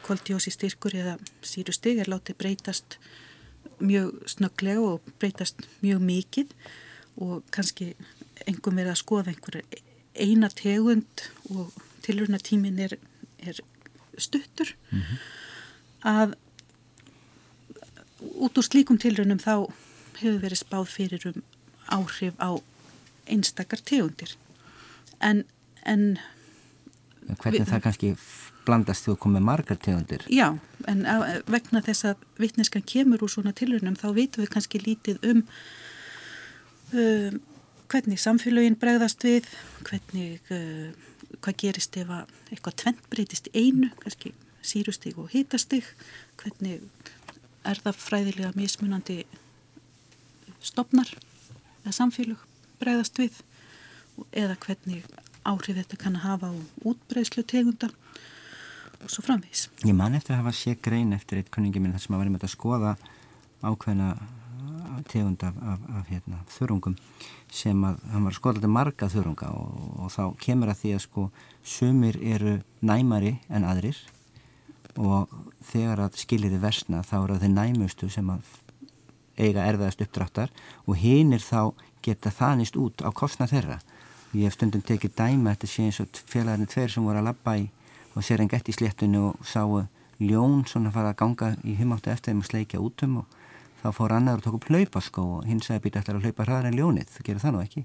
[0.06, 2.97] koldjósi styrkur eða sírustig er látið breytast
[3.82, 6.54] mjög snögglega og breytast mjög mikið
[7.25, 7.93] og kannski
[8.45, 9.82] engum verið að skoða einhverja
[10.15, 11.73] eina tegund og
[12.06, 12.97] tilurna tímin er,
[13.39, 13.60] er
[14.17, 15.17] stuttur mm -hmm.
[16.01, 16.36] að
[18.19, 19.71] út úr slíkum tilrunum þá
[20.21, 21.43] hefur verið spáð fyrir um
[21.91, 22.58] áhrif á
[23.30, 24.36] einstakar tegundir.
[25.21, 25.43] En,
[25.86, 26.17] en
[27.41, 28.12] hvernig við, það kannski
[28.65, 30.28] blandast þú að koma með margar tegundir?
[30.34, 30.47] Já,
[30.89, 35.21] en að, vegna þess að vittneskan kemur úr svona tilrunum þá veitum við kannski lítið
[35.32, 35.43] um
[36.95, 37.43] um
[37.91, 39.47] hvernig samfélagin bregðast við,
[39.86, 40.89] hvernig, uh,
[41.41, 42.12] hvað gerist ef
[42.49, 44.34] eitthvað tvent breytist einu, kannski
[44.65, 45.86] sírustig og hitastig,
[46.41, 46.82] hvernig
[47.65, 49.23] er það fræðilega mismunandi
[50.65, 51.12] stopnar
[51.84, 52.41] eða samfélag
[52.82, 53.41] bregðast við
[54.36, 55.06] eða hvernig
[55.45, 56.54] áhrif þetta kann að hafa á
[56.89, 57.91] útbreyslu tegunda
[59.04, 59.67] og svo framvís.
[59.86, 62.39] Ég man eftir að hafa sé grein eftir eitt kunningi minn þar sem að verðum
[62.39, 62.95] að skoða
[63.65, 64.10] ákveðna
[65.12, 66.95] tegund af, af, af hérna, þurrungum
[67.54, 70.93] sem að hann var að skoða alltaf marga þurrunga og, og þá kemur að því
[70.95, 71.25] að sko
[71.65, 73.99] sumir eru næmari en aðrir
[74.95, 75.32] og
[75.67, 78.54] þegar að skilir þið versna þá eru þeir næmustu sem að
[79.38, 80.54] eiga erfiðast uppdráttar
[80.86, 81.74] og hinnir þá
[82.06, 83.80] geta þanist út á kostna þeirra.
[84.36, 87.58] Ég hef stundum tekið dæma þetta sé eins og félagarnir tveir sem voru að labba
[87.60, 87.69] í
[88.15, 89.86] og sér einn gett í sléttunni og sáu
[90.19, 93.39] ljón svona fara að ganga í humáttu eftir þeim og sleikja útum og
[93.82, 96.69] þá fór annar og tók upp hlaupaskó og hinn sagði býta ætlar að hlaupa hraðar
[96.69, 97.84] en ljónið, þú gerir það nú ekki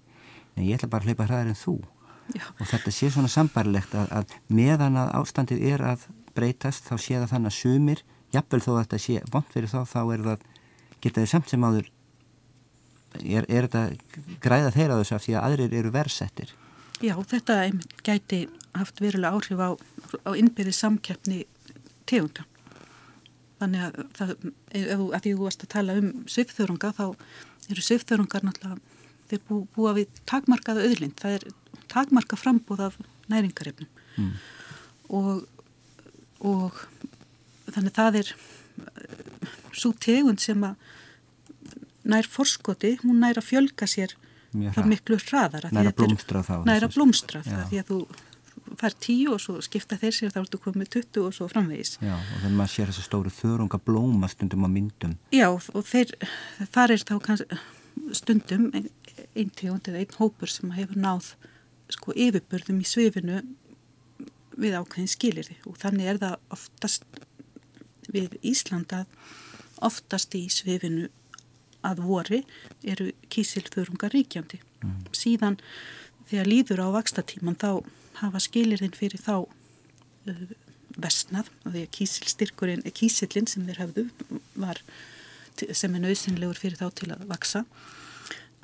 [0.54, 1.74] en ég ætla bara að hlaupa hraðar en þú
[2.30, 2.44] Já.
[2.46, 7.18] og þetta sé svona sambarilegt að, að meðan að ástandið er að breytast þá sé
[7.18, 10.46] það þannig að sumir jafnvel þó að þetta sé vond fyrir þá þá er það,
[11.00, 11.90] geta þið samt sem áður
[13.20, 13.84] er, er þetta
[14.42, 16.54] græða þeirra þessu af því að aðrir eru versettir
[17.00, 17.56] Já, þetta
[18.04, 18.42] gæti
[18.76, 19.70] haft verulega áhrif á,
[20.28, 21.38] á innbyrði samkeppni
[22.08, 22.44] tegunda.
[23.60, 24.32] Þannig að, það,
[24.76, 27.04] ef, að því þú varst að tala um svifþörunga þá
[27.72, 28.98] eru svifþörungar náttúrulega
[29.30, 31.48] þeir bú, búa við takmarkaða öðlind það er
[31.92, 33.00] takmarka frambúð af
[33.32, 33.88] næringarefnum.
[34.20, 34.32] Mm.
[35.16, 35.44] og,
[36.44, 36.80] og
[37.70, 38.32] þannig það er
[39.76, 40.74] svo tegund sem að
[42.10, 44.16] nær forskoti, hún nær að fjölga sér
[44.50, 48.00] það miklu hraðar nær að blómstra þá nær að blómstra það því að þú
[48.80, 51.96] fær tíu og svo skipta þeir sér þá ertu komið 20 og svo framvegis.
[52.00, 55.16] Já og þannig að maður sér þessu stóru þörunga blóma stundum á myndum.
[55.34, 56.14] Já og þeir,
[56.72, 57.14] þar er þá
[58.16, 61.32] stundum einn tegund eða einn hópur sem hefur náð
[61.90, 63.42] sko yfirbörðum í svifinu
[64.60, 67.04] við ákveðin skilir og þannig er það oftast
[68.14, 69.04] við Íslanda
[69.80, 71.08] oftast í svifinu
[71.86, 72.42] að vori
[72.84, 74.98] eru kísilþörunga ríkjandi mm.
[75.16, 75.56] síðan
[76.28, 77.80] þegar líður á vakstatíman þá
[78.20, 80.42] hafa skilirinn fyrir þá uh,
[81.00, 84.06] vestnað og því að kísilstyrkurinn, kísillin sem þeir hafðu
[84.58, 84.82] var
[85.76, 87.64] sem er nöðsynlegur fyrir þá til að vaksa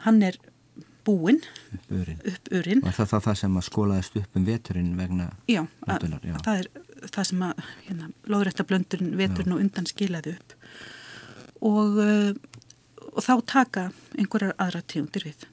[0.04, 0.38] hann er
[1.06, 1.40] búinn
[1.86, 6.08] upp urinn og það er það sem að skólaðist upp um veturinn vegna já, að,
[6.20, 6.36] já.
[6.42, 6.70] það er
[7.14, 10.56] það sem að hérna, lóðrættablöndurinn veturinn og undan skilaði upp.
[11.66, 12.32] Og, uh,
[13.12, 15.46] og þá taka einhverjar aðra tíundir við.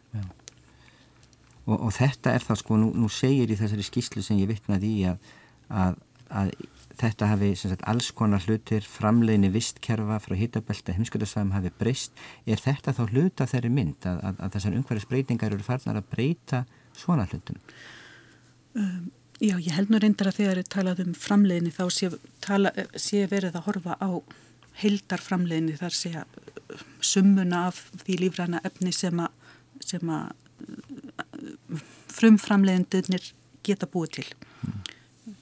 [1.63, 4.89] Og, og þetta er það sko, nú, nú segir í þessari skýslu sem ég vittnaði
[4.89, 5.29] í að,
[5.71, 6.51] að, að
[6.99, 12.13] þetta hafi sagt, alls konar hlutir framleginni vistkerfa frá hittabelta heimskutasvæðum hafi breyst,
[12.45, 16.63] er þetta þá hluta þeirri mynd að, að þessar umhverfisbreytingar eru farnar að breyta
[16.97, 17.59] svona hlutum?
[18.77, 19.11] Um,
[19.43, 22.09] já, ég held nú reyndar að þegar ég talað um framleginni þá sé,
[22.43, 24.09] tala, sé verið að horfa á
[24.81, 26.39] heildarframleginni þar sé að
[27.03, 30.31] summuna af því lífræna efni sem að
[32.13, 33.33] frumframleðendunir
[33.65, 34.79] geta búið til mm.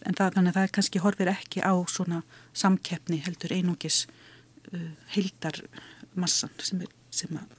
[0.09, 2.21] en það, þannig að það kannski horfir ekki á svona
[2.57, 4.03] samkeppni heldur einungis
[4.73, 7.57] uh, heildarmassan sem, sem að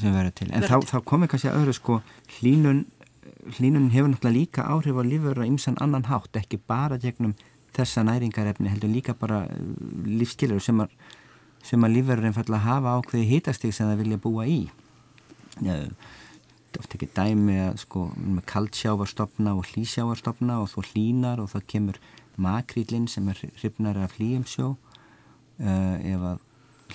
[0.00, 1.98] sem verður til, en þá, þá komir kannski að öðru sko
[2.38, 2.84] hlínun
[3.58, 7.34] hlínun hefur náttúrulega líka áhrif á lífur og ymsan annan hátt, ekki bara gegnum
[7.76, 9.74] þessa næringarefni, heldur líka bara uh,
[10.06, 10.92] lífskilur sem að
[11.72, 14.60] að lífverður einfallega hafa ákveði hitastík sem það vilja búa í.
[16.80, 18.06] Oft ekki dæmi að sko
[18.48, 22.00] kaldsjávarstofna og hlýsjávarstofna og þó hlínar og þá kemur
[22.40, 24.72] makrýlinn sem er hrifnar af hlýjumsjó.
[25.62, 26.40] Uh, ef að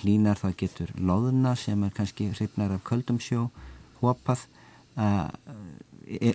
[0.02, 3.48] hlínar þá getur loðuna sem er kannski hrifnar af köldumsjó
[4.02, 4.44] hopað.
[4.98, 5.54] Uh, e,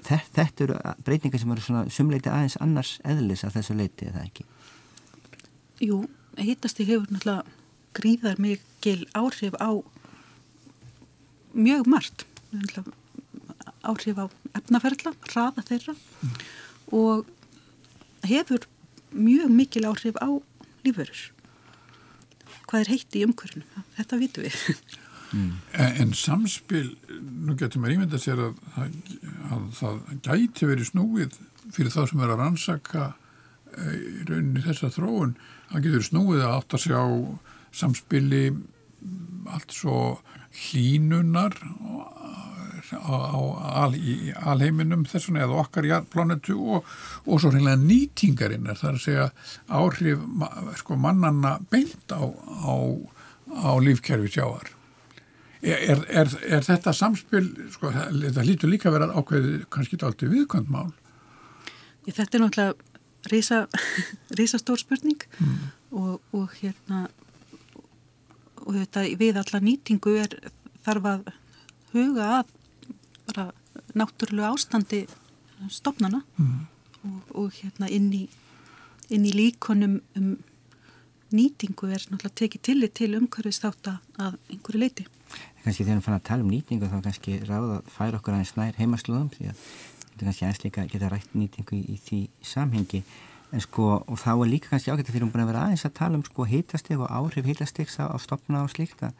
[0.05, 4.45] þetta eru breytingar sem eru svona sumleiti aðeins annars eðlis að þessu leiti eða ekki?
[5.83, 6.03] Jú,
[6.37, 7.43] hittasti hefur náttúrulega
[7.97, 9.71] gríðar mikil áhrif á
[11.53, 12.25] mjög margt.
[13.83, 14.25] Áhrif á
[14.57, 16.35] efnaferðla, hraða þeirra mm.
[16.95, 17.29] og
[18.29, 18.67] hefur
[19.11, 20.29] mjög mikil áhrif á
[20.85, 21.29] lífverður
[22.73, 24.55] hvað er heitt í umkörnum þetta vitum við
[25.33, 25.49] mm.
[25.73, 28.95] en, en samspil nú getur maður ímynda sér að, að,
[29.49, 31.41] að það gæti verið snúið
[31.73, 33.09] fyrir þá sem er að rannsaka
[33.73, 35.35] í rauninni þessa þróun
[35.71, 37.05] það getur snúið að átta sig á
[37.73, 38.43] samspili
[39.49, 39.97] allt svo
[40.53, 41.55] hlínunar
[42.93, 43.39] á, á
[43.83, 46.89] al, í alheiminum þessum eða okkar planetu og,
[47.25, 49.27] og svo reynilega nýtingarinnar þar að segja
[49.67, 50.23] áhrif
[50.79, 52.75] sko, mannanna beint á, á,
[53.65, 54.69] á lífkerfi sjáar.
[55.63, 60.89] Er, er, er þetta samspil, sko, þetta hlýtur líka að vera ákveðið kannski alltaf viðkvæmdmál?
[62.03, 63.61] Þetta er náttúrulega reysa,
[64.39, 65.55] reysa stór spurning mm.
[65.95, 67.05] og, og hérna
[68.63, 70.37] og þetta við alla nýtingu er
[70.83, 71.25] þarf að
[71.93, 72.53] huga að
[73.27, 73.49] bara
[73.95, 75.03] náttúrulega ástandi
[75.71, 76.55] stopnana mm.
[77.07, 78.23] og, og hérna inn í,
[79.13, 80.33] inn í líkonum um
[81.33, 85.05] nýtingu er náttúrulega tekið tillit til umhverfist átt að einhverju leiti.
[85.63, 88.55] Kanski þegar við fann að tala um nýtingu þá kannski ráða að færa okkur aðeins
[88.57, 89.61] nær heimaslóðum því að
[90.07, 93.03] þetta kannski aðeins líka geta rætt nýtingu í, í því samhengi.
[93.53, 95.85] En sko og þá er líka kannski ágætt að fyrir um búin að vera aðeins
[95.87, 99.15] að tala um sko hitasteg og áhrif hitastegs á, á stopna og slíkt að,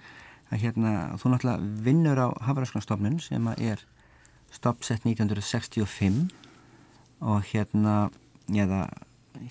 [0.49, 3.83] að hérna þú náttúrulega vinnur á Hafarasknastofnun sem að er
[4.53, 6.27] stoppsett 1965
[7.23, 8.09] og hérna
[8.51, 8.85] eða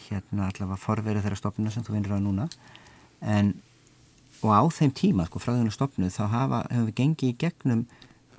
[0.09, 2.49] hérna allavega forverið þeirra stopnuna sem þú vinnur á núna.
[3.23, 3.55] En
[4.43, 7.85] og á þeim tíma sko frá þennu stopnu þá hafa, hefur við gengið í gegnum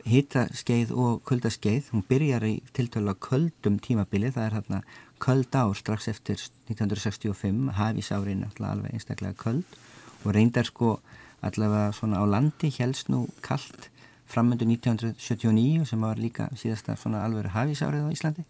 [0.03, 4.81] hitaskeið og kuldaskeið hún byrjar í tiltölu að köldum tímabili, það er hérna
[5.23, 9.77] köld ár strax eftir 1965 hafís árin allavega einstaklega köld.
[10.23, 10.97] Og reyndar sko
[11.43, 13.89] allavega svona á landi helst nú kallt
[14.27, 18.43] framöndu 1979 sem var líka síðasta svona alveg hafís árið á Íslandi.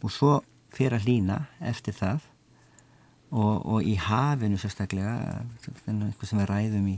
[0.00, 0.38] Og svo
[0.72, 2.24] fyrir að hlýna eftir það
[3.30, 5.42] og, og í hafinu sérstaklega
[5.86, 6.96] eitthvað sem við ræðum í,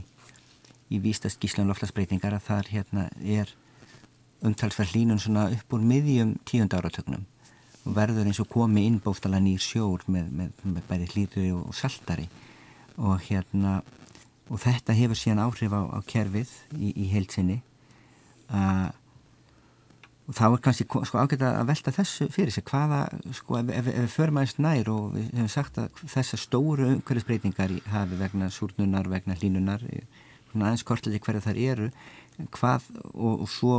[0.91, 3.51] í vístast gíslan loftlagsbreytingar að þar hérna er
[4.41, 7.25] umtalsverð hlínun svona upp úr miðjum tíund áratögnum
[7.85, 11.73] og verður eins og komi inn bóstala nýr sjór með, með, með bæri hlíturi og
[11.75, 12.27] saltari.
[13.01, 13.79] Og hérna
[14.51, 17.61] og þetta hefur síðan áhrif á, á kerfið í, í heilsinni
[18.51, 18.91] að
[20.29, 23.01] og þá er kannski sko, ágætt að velta þessu fyrir sig hvaða,
[23.35, 28.19] sko, ef, við förum aðeins nær og við hefum sagt að þessar stóru umhverfisbreytingar hafi
[28.19, 29.85] vegna súrnunar, vegna hlínunar
[30.53, 31.89] aðeins kortleiti hverja þar eru
[32.51, 33.75] hvað og, og svo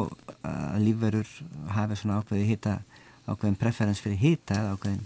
[0.47, 1.31] að lífverur
[1.77, 2.77] hafi svona ákveði hita,
[3.27, 5.03] ákveðin preferens fyrir eða ákveðin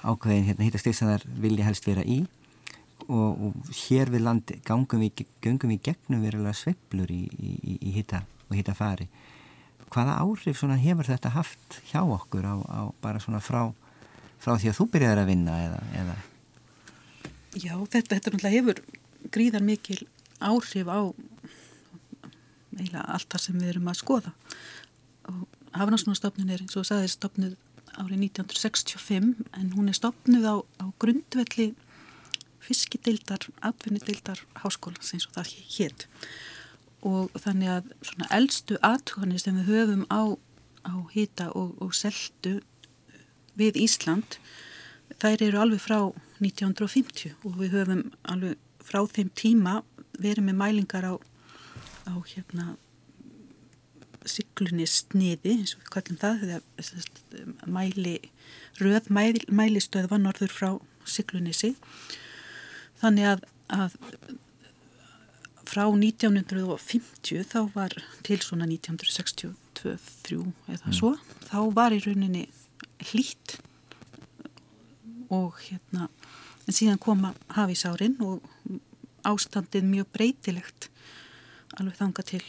[0.00, 2.22] ákveðin hérna, hita steg sem þar vilja helst vera í.
[3.10, 7.24] Og, og hér við landi gangum við, gangum við gegnum verulega sveiblur í,
[7.96, 9.08] hita og hita fari
[9.90, 13.72] hvaða áhrif hefur þetta haft hjá okkur á, á bara svona frá,
[14.38, 16.16] frá því að þú byrjar að vinna eða, eða?
[17.58, 18.82] Já, þetta, þetta náttúrulega hefur
[19.34, 20.00] gríðar mikil
[20.40, 21.00] áhrif á
[22.78, 24.34] eiginlega allt það sem við erum að skoða
[25.30, 27.52] og Hafnarsnúrstofnun er eins og sagði stopnuð
[27.94, 31.72] árið 1965 en hún er stopnuð á, á grundvelli
[32.64, 36.06] fiskidildar, atvinnidildar háskólas eins og það hétt
[37.06, 40.36] og þannig að svona eldstu aðtöðanir sem við höfum á,
[40.84, 42.58] á hýta og, og seldu
[43.58, 44.38] við Ísland
[45.20, 45.98] þær eru alveg frá
[46.40, 49.80] 1950 og við höfum alveg frá þeim tíma
[50.20, 51.14] verið með mælingar á,
[52.08, 52.74] á hérna
[54.28, 58.16] syklunni sniði eins og við kallum það þegar mæli
[58.80, 60.70] röð mæli, mælistöð var norður frá
[61.08, 61.76] syklunni sig
[63.00, 63.96] þannig að, að
[65.70, 67.94] frá 1950 þá var
[68.26, 69.54] til svona 1962-3
[69.86, 70.96] eða mm.
[70.96, 71.14] svo,
[71.46, 72.46] þá var í rauninni
[73.10, 73.58] hlýtt
[75.30, 76.08] og hérna
[76.66, 78.42] en síðan koma hafisárin og
[79.26, 80.88] ástandið mjög breytilegt
[81.78, 82.42] alveg þanga til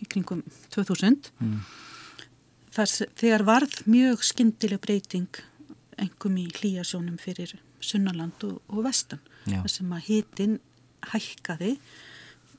[0.00, 0.42] í kringum
[0.74, 1.58] 2000 mm.
[2.76, 5.42] þar þegar varð mjög skindileg breyting
[6.00, 10.58] engum í hlýjasjónum fyrir Sunnaland og, og Vestan þar sem að hitin
[11.12, 11.74] hækkaði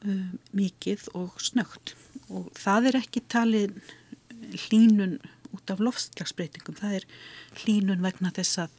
[0.05, 1.95] um, mikið og snögt
[2.31, 3.77] og það er ekki talið
[4.67, 5.19] hlínun
[5.51, 7.07] út af lofslagsbreytingum, það er
[7.61, 8.77] hlínun vegna þess að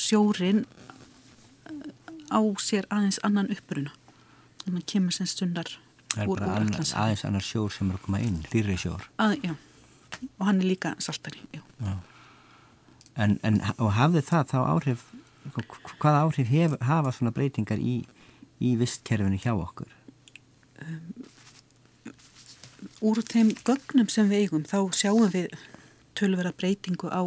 [0.00, 1.92] sjórin uh,
[2.32, 3.94] á sér aðeins annan uppruna
[4.64, 5.78] þannig að kemur sem stundar
[6.26, 6.96] úr Allandshafi.
[6.98, 9.04] Aðeins annar sjór sem er að koma inn, hlýri sjór.
[9.20, 9.54] Að, já,
[10.36, 11.44] og hann er líka saltari.
[13.18, 15.06] En, en og hafði það þá áhrif
[15.54, 18.00] hvaða áhrif hef, hafa svona breytingar í,
[18.60, 19.90] í vistkerfinu hjá okkur?
[20.82, 21.26] Um,
[23.02, 25.54] úr þeim gögnum sem við eigum þá sjáum við
[26.18, 27.22] tölvera breytingu á,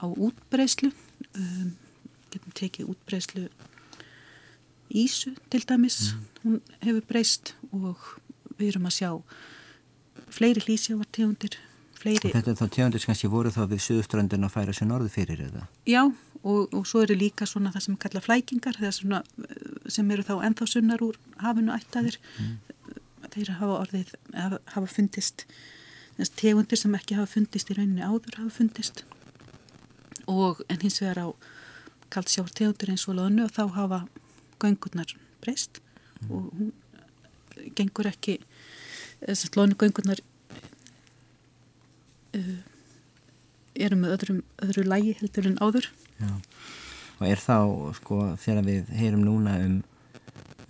[0.00, 0.92] á útbreyslu
[1.36, 1.74] um,
[2.32, 3.48] getum tekið útbreyslu
[4.92, 6.24] Ísu til dæmis mm.
[6.42, 7.96] hún hefur breyst og
[8.58, 9.10] við erum að sjá
[10.32, 11.56] fleiri hlýsjávartegundir
[12.02, 12.32] fleiri...
[12.34, 15.42] Þetta er þá tegundir sem kannski voru þá við suðuströndin að færa sér norðu fyrir
[15.46, 15.66] eða?
[15.88, 16.02] Já,
[16.42, 19.22] og, og svo eru líka svona það sem kalla flækingar svona,
[19.90, 22.56] sem eru þá enþá sunnar úr hafinu ættaðir mm.
[23.34, 25.46] þeir hafa orðið hafa, hafa fundist
[26.38, 29.04] tegundir sem ekki hafa fundist í rauninni áður hafa fundist
[30.30, 31.28] og en hins vegar á
[32.12, 34.02] kaldsjár tegundir eins og loðnu og þá hafa
[34.62, 35.80] göngurnar breyst
[36.22, 36.30] mm.
[36.30, 36.72] og hún
[37.78, 38.40] gengur ekki
[39.54, 40.22] loðnu göngurnar
[42.38, 42.52] uh,
[43.86, 45.88] eru með öðrum, öðru lægi heldur en áður
[46.20, 46.34] Já.
[47.18, 47.56] og er þá
[47.98, 49.80] sko þegar við heyrum núna um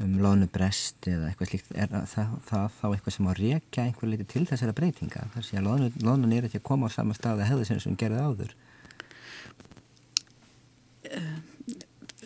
[0.02, 4.26] um loðnubrest eða eitthvað slíkt er það, það þá eitthvað sem á reyka einhver leiti
[4.32, 7.42] til þessara breytinga þar sé að loðnun, loðnun er ekki að koma á sama stað
[7.42, 8.54] að hefðu sem sem gerði áður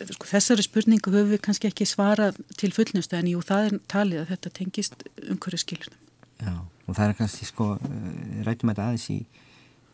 [0.05, 4.23] sko, þessari spurningu höfum við kannski ekki svarað til fullnustu en jú það er talið
[4.23, 6.01] að þetta tengist umhverju skilunum.
[6.41, 6.55] Já
[6.87, 9.19] og það er kannski sko eh, rætum þetta aðeins í,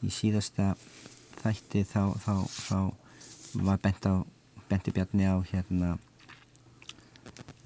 [0.06, 0.74] í síðasta
[1.42, 2.80] þætti þá, þá, þá
[3.66, 4.14] var bent á
[4.70, 5.98] benti bjarni á hérna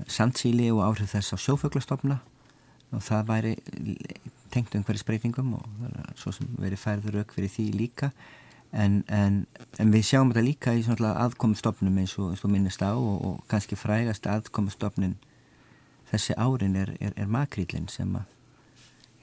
[0.08, 2.20] sandsíli og áhrif þess á sjóföglastofna
[2.96, 3.54] og það væri
[4.54, 5.64] tengt umhverju spreytingum og
[6.20, 8.12] svo sem verið færður auk fyrir því líka.
[8.72, 9.46] En, en,
[9.80, 13.44] en við sjáum þetta líka í aðkomstofnum eins og, eins og minnist á og, og
[13.52, 15.16] kannski frægast aðkomstofnin
[16.12, 18.12] þessi árin er, er, er makrýlinn sem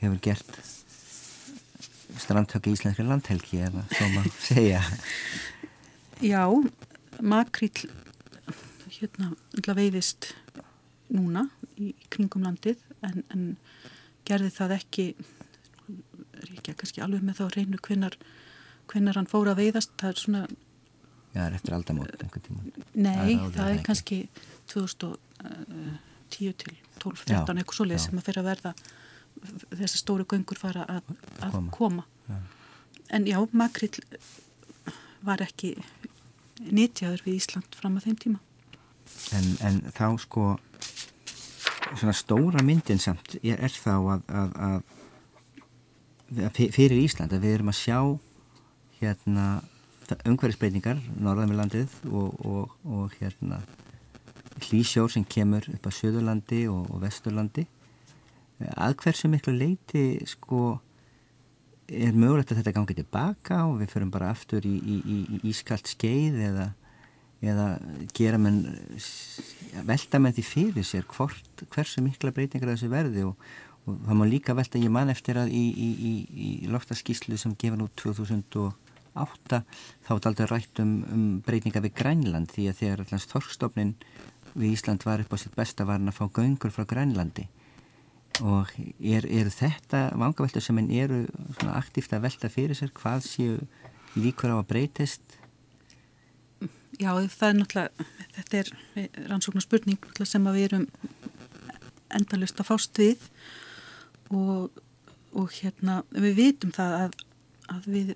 [0.06, 0.58] hefur gert
[2.20, 4.82] strandtöki í Íslenskri landhelgi eða svo maður segja.
[6.22, 6.44] Já,
[7.20, 7.88] makrýl
[8.94, 9.32] hérna
[9.74, 10.32] veiðist
[11.14, 11.48] núna
[11.80, 13.46] í kringum landið en, en
[14.28, 15.06] gerði það ekki
[16.40, 18.16] er ekki kannski alveg með þá reynu kvinnar
[18.90, 20.44] hvernig hann fór að veiðast það er svona
[21.34, 22.24] Já, það er eftir aldamót
[22.94, 24.18] Nei, það, það er kannski
[24.70, 28.74] 2010 til 12, 13 eitthvað svo leið sem að fyrir að verða
[29.74, 32.04] þessar stóru göngur fara að, að koma, koma.
[32.28, 32.38] Já.
[33.18, 34.00] en já, makrill
[35.24, 35.74] var ekki
[36.64, 38.42] nýtjaður við Ísland fram að þeim tíma
[39.36, 40.44] En, en þá sko
[41.94, 44.82] svona stóra myndin samt er, er þá að, að,
[46.48, 47.98] að fyrir Ísland að við erum að sjá
[49.00, 49.46] hérna
[50.28, 53.60] umhverfisbreytingar norðan við landið og, og, og hérna
[54.64, 57.66] hlýsjór sem kemur upp á Suðurlandi og, og Vesturlandi
[58.72, 60.78] að hversu miklu leiti sko
[61.88, 65.40] er mögulegt að þetta gangi tilbaka og við förum bara aftur í, í, í, í
[65.50, 66.70] ískalt skeið eða,
[67.44, 67.66] eða
[68.16, 68.62] gera menn
[69.84, 73.36] velta með því fyrir sér hvort, hversu mikla breytingar þessu verði og,
[73.84, 78.48] og það má líka velta ég mann eftir að í loftaskíslu sem gefur nú 2000
[78.64, 78.72] og
[79.14, 79.62] 2008
[80.04, 83.92] þá er aldrei rætt um, um breytinga við Grænland því að þegar allans þorskstofnin
[84.54, 87.46] við Ísland var upp á sitt besta var hann að fá göngur frá Grænlandi
[88.42, 91.22] og er, er þetta vangaveltur sem henn eru
[91.74, 93.58] aktíft að velta fyrir sér hvað séu
[94.18, 95.38] líkur á að breytist?
[96.98, 98.72] Já það er náttúrulega þetta er
[99.30, 100.88] rannsóknar spurning sem við erum
[102.14, 103.22] endalust að fást við.
[104.34, 104.70] Og,
[105.34, 107.18] og hérna við vitum það að,
[107.74, 108.14] að við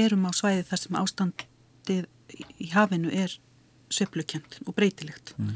[0.00, 2.08] erum á svæði þar sem ástandið
[2.60, 3.36] í hafinu er
[3.90, 5.34] söplukjönd og breytilegt.
[5.38, 5.54] Mm.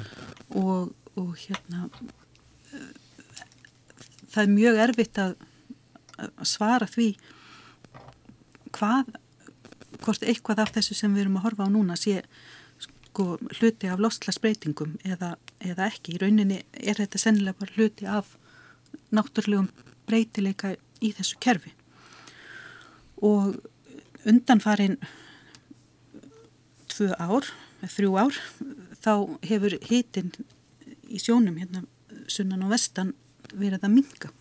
[0.59, 1.89] og, og hérna
[4.35, 5.37] það er mjög erfitt að,
[6.47, 7.09] svara því
[8.75, 9.09] hvað
[10.05, 12.21] hvort eitthvað af þessu sem við erum að horfa á núna sé
[12.83, 16.15] sko hluti af lostlasbreytingum eða, eða ekki.
[16.15, 18.35] Í rauninni er þetta sennilega bara hluti af
[19.15, 19.71] náttúrulegum
[20.07, 21.73] breytileika í þessu kerfi
[23.25, 23.57] og
[24.29, 24.99] undanfarin
[26.91, 27.47] tvö ár,
[27.83, 28.39] þrjú ár,
[29.03, 29.13] þá
[29.49, 30.33] hefur hitin
[31.09, 31.85] í sjónum hérna
[32.31, 33.13] sunnan og vestan
[33.59, 34.33] verið að minga,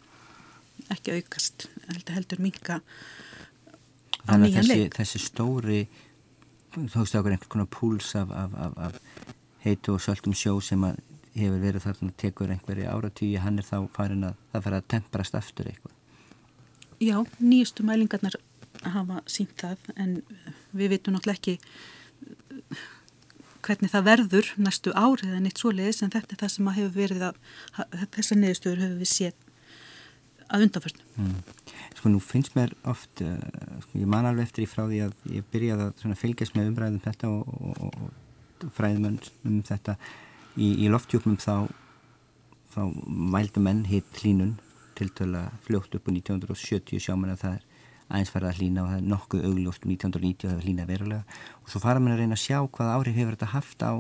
[0.94, 2.80] ekki aukast, heldur, heldur minga
[4.28, 4.98] á nýjan leik.
[4.98, 5.82] Þessi stóri,
[6.76, 9.34] veist okkur einhvern konar púls af, af, af, af
[9.66, 10.84] heitu og söldum sjó sem
[11.34, 14.90] hefur verið þarna að tekur einhverju áratýji, hann er þá farin að það fara að
[14.94, 15.96] temprast aftur eitthvað.
[17.04, 18.38] Já, nýjustu mælingarnar
[18.94, 20.16] hafa sínt það en
[20.76, 21.56] við veitum náttúrulega ekki
[23.64, 26.78] hvernig það verður næstu árið en eitt svo leiðis en þetta er það sem að
[26.80, 27.42] hefur verið að,
[27.80, 29.50] að þessar niðurstöður hefur við séð
[30.54, 31.06] að undanförnum.
[31.18, 31.38] Mm.
[31.98, 33.38] Sko nú finnst mér oft, uh,
[33.86, 37.00] sko, ég man alveg eftir í frá því að ég byrjaði að fylgjast með umræðum
[37.00, 37.96] um þetta og, og,
[38.64, 39.98] og fræðum um þetta
[40.58, 41.68] í, í loftjúknum þá,
[42.76, 42.82] þá
[43.34, 44.58] mældu menn hitt hlínun
[44.98, 47.70] til töla fljótt upp á 1970 sjáman að það er
[48.14, 51.40] aðeins farið að hlýna og það er nokkuð augljóft 1990 og það hlýna verulega.
[51.64, 53.92] Og svo fara mann að reyna að sjá hvað áhrif hefur þetta haft á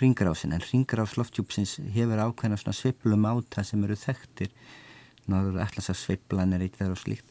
[0.00, 4.52] ringrásin en ringráðs loftjúpsins hefur ákveðna svona sviplum áta sem eru þekktir.
[5.30, 7.28] Náður alltaf sviplan er eitthvað og slíkt.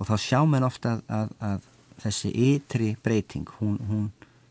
[0.00, 1.68] Og þá sjá mann ofta að, að, að
[2.04, 4.06] þessi ytri breyting hún, hún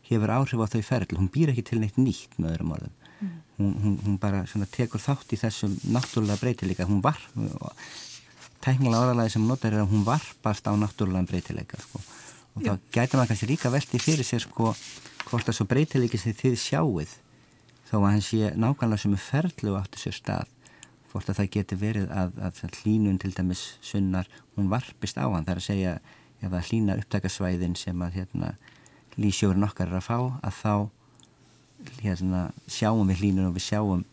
[0.08, 2.94] hefur áhrif á þau ferðil hún býr ekki til neitt nýtt með öðrum orðum.
[3.14, 3.34] Mm.
[3.58, 6.88] hún, hún, hún bara tekur þátt í þessum náttúrulega breytileika.
[6.88, 7.20] Hún var
[8.64, 12.00] tæknilega orðalagi sem notar er að hún varpast á náttúrulega breytileika sko.
[12.54, 12.72] og Já.
[12.72, 14.72] þá gæti maður kannski líka veldi fyrir sér sko
[15.28, 17.14] hvort það svo breytileiki sem þið sjáuð
[17.90, 20.52] þó að hann sé nákvæmlega sem er ferðlu áttu sér stað
[21.12, 25.46] hvort að það geti verið að, að hlínun til dæmis sunnar hún varpist á hann
[25.46, 25.94] þar að segja
[26.42, 28.54] ef að hlína upptakasvæðin sem að hérna,
[29.20, 30.74] lísjórin okkar er að fá að þá
[32.02, 34.04] hérna, sjáum við hlínun og við sjáum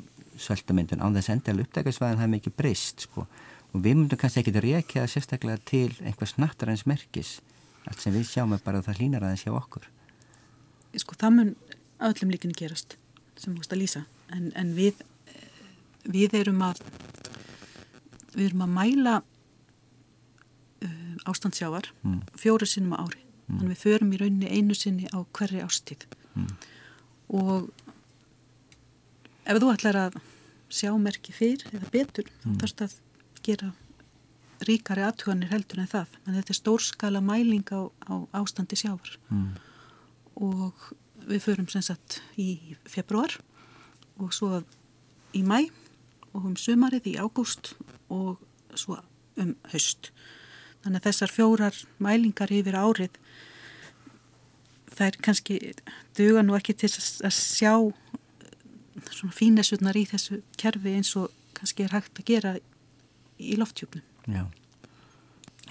[0.42, 3.26] söltamyndun án þess endalega uppdækasvæðan það er mikið breyst sko
[3.72, 7.40] og við myndum kannski ekki að reykja það sérstaklega til einhvers nattarins merkis
[7.88, 9.88] allt sem við sjáum er bara að það hlýnar aðeins hjá okkur
[11.00, 11.52] Sko það mun
[12.04, 12.98] öllum líkinu gerast
[13.40, 14.02] sem þú veist að lýsa
[14.36, 15.00] en, en við
[16.10, 16.82] við erum að
[18.34, 19.30] við erum að mæla uh,
[21.30, 22.20] ástandsjávar mm.
[22.40, 23.60] fjóru sinnum á ári mm.
[23.60, 26.52] þannig við förum í rauninni einu sinni á hverri ástíð mm.
[27.38, 27.70] og
[29.46, 30.20] ef þú ætlar að
[30.72, 32.58] sjá merki fyrr eða betur mm.
[32.62, 33.00] þarfst að
[33.46, 33.72] gera
[34.68, 36.18] ríkari aðtuganir heldur en það.
[36.26, 39.18] En þetta er stórskala mæling á, á ástandi sjávar.
[39.30, 39.54] Mm.
[40.42, 40.74] og
[41.28, 43.38] við förum sem sagt í februar
[44.18, 44.62] og svo
[45.38, 45.70] í mæ
[46.32, 47.74] og um sumarið í ágúst
[48.10, 48.42] og
[48.76, 48.98] svo
[49.40, 50.12] um höst
[50.84, 53.20] þannig að þessar fjórar mælingar yfir árið
[55.02, 55.56] er kannski
[56.14, 56.92] duga nú ekki til
[57.26, 57.74] að sjá
[59.10, 62.52] svona fínesutnar í þessu kerfi eins og kannski er hægt að gera
[63.42, 64.06] í lofthjúpnum.
[64.32, 64.46] Já,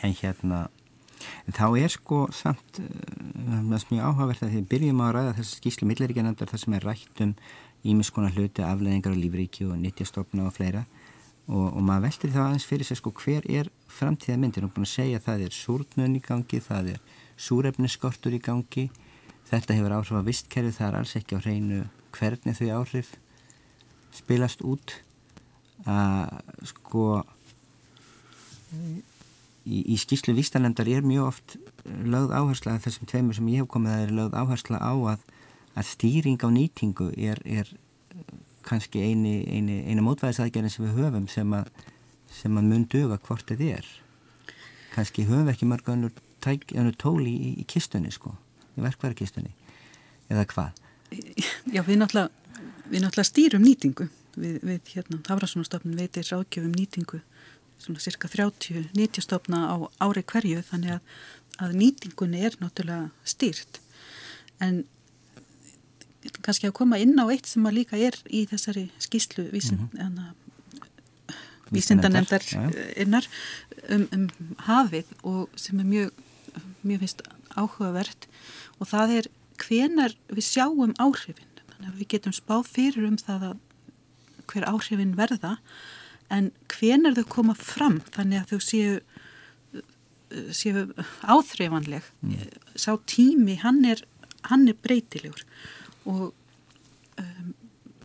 [0.03, 0.61] en hérna,
[1.55, 5.91] þá er sko samt, það er mjög áhugavert að því byrjum að ræða þessu skýslu
[5.91, 7.35] milliríkjanandar þar sem er rætt um
[7.91, 10.85] ímiðskona hluti, afleðingar á lífríki og nittjastofna og fleira.
[11.51, 14.75] Og, og maður veldur það aðeins fyrir sig sko hver er framtíða myndir, hún er
[14.77, 17.01] búin að segja að það er súrnun í gangi, það er
[17.41, 18.85] súrefniskortur í gangi,
[19.51, 21.81] þetta hefur áhrif að vistkerfi, það er alls ekki á hreinu
[22.15, 23.11] hvernig þau áhrif
[24.15, 24.95] spilast út.
[25.89, 27.23] Að sko
[28.73, 33.95] í, í skýslu vístanendar er mjög oft lögð áhersla þessum tveimur sem ég hef komið
[33.95, 35.25] að er lögð áhersla á að,
[35.75, 37.71] að stýring á nýtingu er, er
[38.67, 41.71] kannski eini, eini, eini mótvæðisaðgerðin sem við höfum sem að,
[42.35, 43.89] sem að mun döga hvort þetta er.
[44.95, 48.35] Kannski höfum við ekki mörg önnur tóli í, í kistunni sko,
[48.77, 49.53] í verkværakistunni
[50.31, 50.81] eða hvað?
[51.75, 52.31] Já, við náttúrulega,
[52.87, 54.11] við náttúrulega stýrum nýtingu.
[54.41, 57.19] Við, við hérna, Hafrasónastofnun veitir ráðgjöfum nýtingu
[57.81, 61.13] svona cirka 30 nýtjastofna á ári hverju þannig að,
[61.65, 63.81] að nýtingunni er náttúrulega stýrt.
[64.61, 64.85] En
[66.45, 69.99] kannski að koma inn á eitt sem að líka er í þessari skýslu vísin, mm
[69.99, 70.33] -hmm.
[71.71, 72.45] vísindanemndar
[72.97, 73.27] innar
[73.89, 74.29] um, um
[74.69, 76.11] hafið og sem er mjög
[76.83, 77.23] mjög finnst
[77.57, 78.27] áhugavert.
[78.81, 79.29] Og það er
[79.61, 81.49] hvenar við sjáum áhrifin.
[81.73, 83.59] Þannig að við getum spáð fyrir um það að
[84.51, 85.59] hver áhrifin verða
[86.31, 89.01] en hvenar þau koma fram þannig að þau séu
[90.55, 90.85] séu
[91.27, 92.43] áþreifanleg mm.
[92.79, 94.05] sá tími, hann er
[94.49, 95.43] hann er breytilegur.
[96.09, 96.31] Og
[97.21, 97.55] um,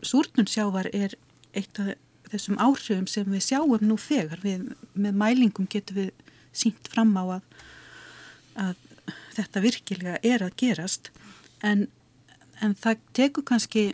[0.05, 1.15] súrnun sjávar er
[1.55, 1.95] eitt af
[2.31, 4.41] þessum áhrifum sem við sjáum nú þegar.
[4.43, 6.11] Við, með mælingum getum við
[6.55, 7.45] sínt fram á að,
[8.65, 11.11] að þetta virkilega er að gerast.
[11.63, 11.87] En,
[12.63, 13.87] en það tekur kannski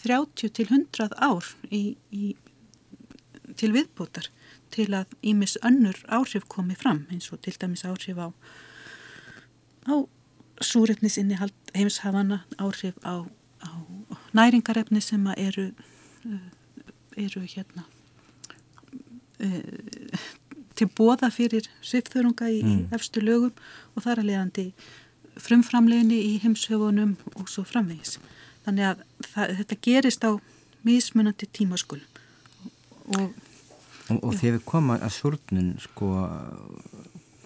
[0.00, 2.36] 30 til 100 ár í, í,
[3.56, 4.30] til viðbútar
[4.70, 8.28] til að ímis önnur áhrif komi fram eins og til dæmis áhrif á,
[9.90, 9.94] á
[10.60, 11.38] súrefnisinni
[11.74, 13.26] heimshafana, áhrif á,
[13.64, 13.70] á
[14.32, 15.70] næringarefni sem eru,
[17.16, 17.86] eru hérna
[20.80, 22.82] til bóða fyrir svifþörunga í mm.
[22.96, 23.52] efstu lögum
[23.94, 24.66] og þar að leiðandi
[25.40, 28.18] frumframleginni í heimshöfunum og svo framvegis.
[28.64, 30.30] Þannig að það, þetta gerist á
[30.86, 32.00] mismunandi tímaskul
[33.16, 33.32] og,
[34.08, 36.10] og, og þegar við komum að súrnun sko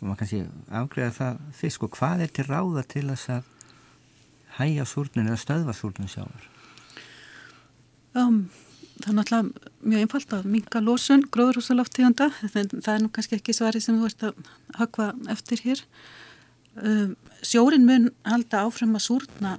[0.05, 0.43] maður kannski
[0.81, 3.51] afgreða það fyrst sko hvað er til ráða til þess að
[4.59, 6.49] hæja súrnun eða stöðva súrnun sjávar?
[8.15, 8.45] Um,
[9.01, 13.83] það er náttúrulega mjög einfalt að minga lósun gróðrúsalaftíðanda það er nú kannski ekki svari
[13.83, 15.83] sem þú ert að hökva eftir hér
[16.79, 19.57] um, sjórin mun halda áfram að súrna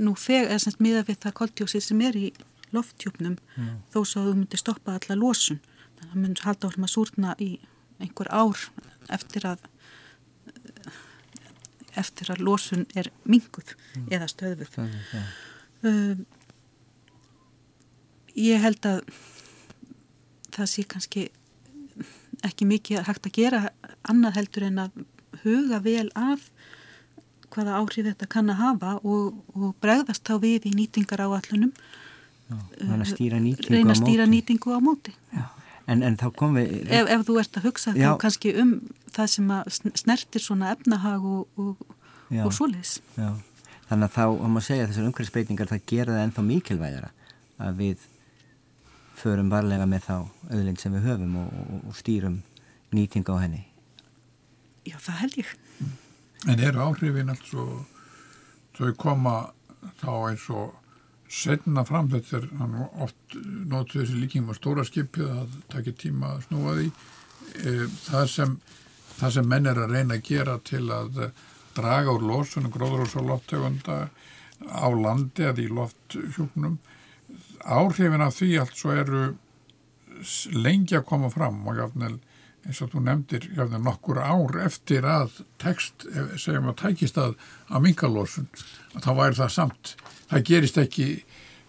[0.00, 2.30] nú þegar, eða semst miða við það koltjósið sem er í
[2.76, 3.76] lofttjúpnum mm.
[3.92, 6.94] þó svo að þú myndir stoppa alla losun þannig að það mun halda áfram að
[6.94, 7.50] súrna í
[8.00, 8.64] einhver ár
[9.12, 9.68] eftir að
[11.98, 14.06] eftir að losun er minguð mm.
[14.14, 15.24] eða stöðuð ja.
[15.88, 16.24] um,
[18.38, 19.02] ég held að
[20.54, 21.28] það sé kannski
[22.46, 23.62] ekki mikið hægt að gera
[24.08, 25.02] annað heldur en að
[25.42, 26.46] huga vel að
[27.50, 31.72] hvaða áhrif þetta kann að hafa og, og bregðast þá við í nýtingar á allunum
[32.50, 35.14] reyna að stýra nýtingu, reyna að stýra nýtingu á móti.
[35.90, 38.74] En, en þá kom við ef, ef þú ert að hugsa þá kannski um
[39.10, 41.80] það sem að snertir svona efnahag og, og,
[42.44, 43.00] og svoleiðis.
[43.90, 47.10] Þannig að þá, om að segja þessar umhverfsbreytingar það gera það ennþá mikilvægara
[47.60, 48.04] að við
[49.20, 50.14] förum varlega með þá
[50.52, 52.38] auðlind sem við höfum og stýrum
[52.94, 53.64] nýtingu á henni.
[54.86, 55.50] Já, það held ég.
[56.48, 57.82] En eru áhrifin alls og
[58.78, 59.34] þau koma
[60.00, 60.79] þá eins og
[61.30, 62.48] setna fram þetta er
[63.04, 63.38] oft
[63.70, 66.90] nóttu þessi líking með stóra skipið að takja tíma að snúa því.
[67.50, 67.74] E,
[68.08, 68.56] það sem
[69.20, 71.20] það sem menn er að reyna að gera til að
[71.76, 73.98] draga úr losunum gróður og lofttegunda
[74.60, 76.78] á landi eða í lofthjúknum
[77.60, 79.22] áhrifin af því allt svo eru
[80.56, 82.16] lengi að koma fram og jáfnvel
[82.66, 86.04] eins og þú nefndir jáfnvel nokkur ár eftir að text,
[86.36, 87.36] segjum að tækist að
[87.70, 88.48] að mingalósun,
[88.96, 89.94] að þá væri það samt
[90.30, 91.08] það gerist ekki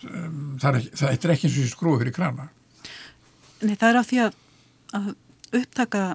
[0.08, 2.48] um, það, er ekki, það er ekki eins og skrúið fyrir krana.
[3.62, 4.40] Nei, það er á því að,
[4.98, 5.12] að
[5.62, 6.06] upptaka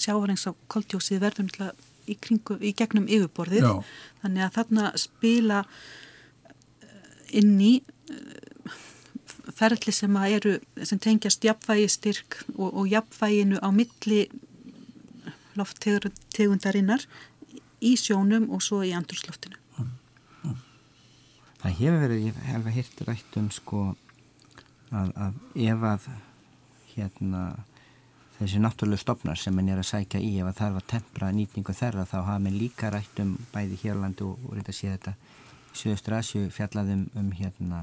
[0.00, 1.74] sjávarings á koldjósið verður
[2.10, 3.66] í, kringu, í gegnum yfirborðið.
[3.66, 4.00] Já.
[4.22, 7.74] þannig að þarna spila eh, inn í
[8.12, 8.78] eh,
[9.54, 14.26] ferli sem að eru sem tengjast jafnvægi styrk og, og jafnvæginu á milli
[15.54, 17.04] lofttegundarinnar
[17.84, 19.60] í sjónum og svo í andrusloftinu
[21.64, 23.78] Það hefur verið, ég hef hirt rætt um sko
[24.92, 26.08] að, að ef að
[26.90, 27.44] hérna
[28.34, 31.74] þessi náttúrulega stopnar sem mann er að sækja í ef að þarf að tempra nýtningu
[31.78, 35.14] þeirra þá hafa mann líka rætt um bæði Hérlandu og, og reynda að sé þetta
[35.16, 37.80] í Suðustur Asju fjallaðum um hérna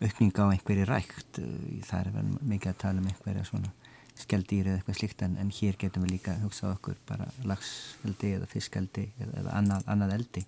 [0.00, 1.40] aukninga á einhverju rækt.
[1.86, 2.26] Það er vel
[2.56, 3.70] mikið að tala um einhverja svona
[4.18, 8.50] skeldýri eða eitthvað slikt en, en hér getum við líka hugsað okkur bara lagsveldi eða
[8.50, 10.44] fiskaldi eða, eða annað, annað eldi.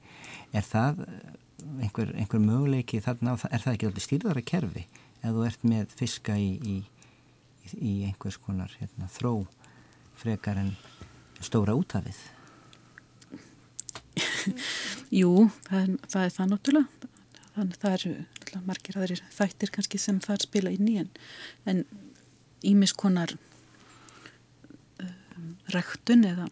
[0.51, 1.07] Er það
[1.83, 4.87] einhver, einhver möguleiki þarna er það ekki alltaf stýrðara kerfi
[5.23, 6.77] ef þú ert með fiska í, í,
[7.79, 9.35] í einhvers konar hérna, þró
[10.19, 10.75] frekar en
[11.43, 12.21] stóra útafið
[15.21, 17.11] Jú, það er það, er það náttúrulega.
[17.53, 18.13] Þannig það eru
[18.69, 21.85] margir aðrir þættir kannski sem það spila inn í en,
[22.69, 23.35] ímis konar
[25.03, 26.49] um, ræktun eða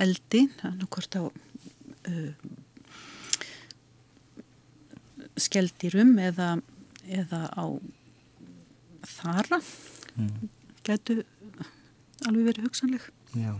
[0.00, 2.57] eldi, þannig hvort á um,
[5.42, 6.50] skeldýrum eða,
[7.06, 7.64] eða á
[9.06, 9.60] þara.
[10.18, 10.48] Mm.
[10.86, 11.22] getur
[12.26, 13.04] alveg verið hugsanleg.
[13.36, 13.52] Já,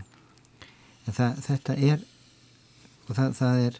[1.07, 2.01] það, þetta er
[3.07, 3.77] og það, það er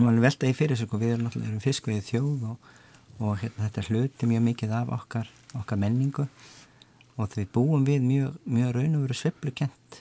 [0.00, 2.70] alveg veltaði fyrir sig og við erum náttúrulega fiskveið þjóð og,
[3.18, 6.26] og hérna, þetta hluti mjög mikið af okkar, okkar menningu.
[7.20, 10.00] Og við búum við mjög, mjög raun og veru sveplukent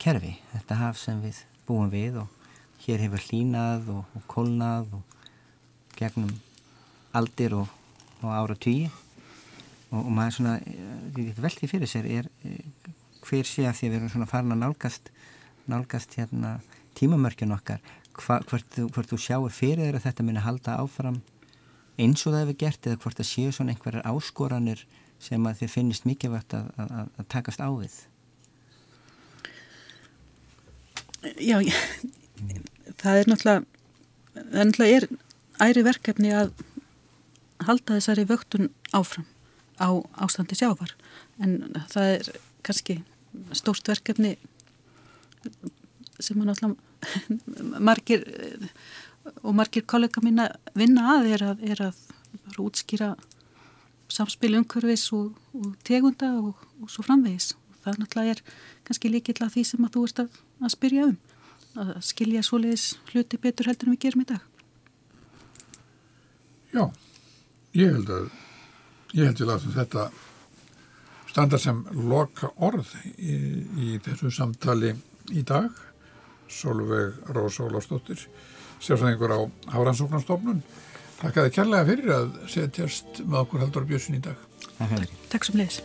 [0.00, 2.32] kerfi, þetta haf sem við búum við og
[2.84, 5.15] hér hefur hlínað og, og kólnað og
[5.98, 6.32] gegnum
[7.16, 7.68] aldir og,
[8.22, 8.88] og ára tíu.
[9.90, 10.56] Og, og maður svona
[11.40, 12.30] veldi fyrir sér er
[13.26, 15.12] hver sé að því við erum svona farin að nálgast
[15.66, 16.58] nálgast hérna
[16.98, 17.80] tímamörkjun okkar?
[18.16, 21.20] Hva, hvort, hvort þú sjáur fyrir að þetta muni halda áfram
[22.00, 24.84] eins og það hefur gert eða hvort það séu svona einhverjar áskoranir
[25.22, 27.96] sem að þið finnist mikilvægt að, að, að takast á við?
[31.42, 31.76] Já, ég,
[33.00, 33.64] það er náttúrulega
[34.36, 35.08] það er náttúrulega er
[35.62, 36.52] æri verkefni að
[37.64, 39.26] halda þessari vöktun áfram
[39.80, 39.88] á
[40.24, 40.92] ástandi sjávar.
[41.40, 42.30] En það er
[42.66, 42.98] kannski
[43.56, 44.36] stórt verkefni
[46.18, 48.24] sem að náttúrulega margir
[49.42, 53.14] og margir kollega mína vinna að er að, er að útskýra
[54.12, 57.54] samspil umhverfis og, og tegunda og, og svo framvegis.
[57.56, 58.44] Og það náttúrulega er
[58.88, 61.16] kannski líkill að því sem að þú ert að, að spyrja um
[61.76, 64.55] að skilja svoleiðis hluti betur heldur en við gerum í dag
[66.74, 66.84] Já,
[67.76, 68.30] ég held að
[69.16, 70.08] ég held að þetta
[71.30, 73.36] standa sem loka orð í,
[73.76, 74.94] í þessu samtali
[75.32, 75.70] í dag.
[76.46, 78.20] Solveig Rósa Ólafsdóttir
[78.78, 79.40] sérfæðingur á
[79.72, 80.60] Hárandsóknarstofnun
[81.16, 84.48] Takk að þið kærlega fyrir að setjast með okkur heldur bjössin í dag.
[85.32, 85.84] Takk sem leiðis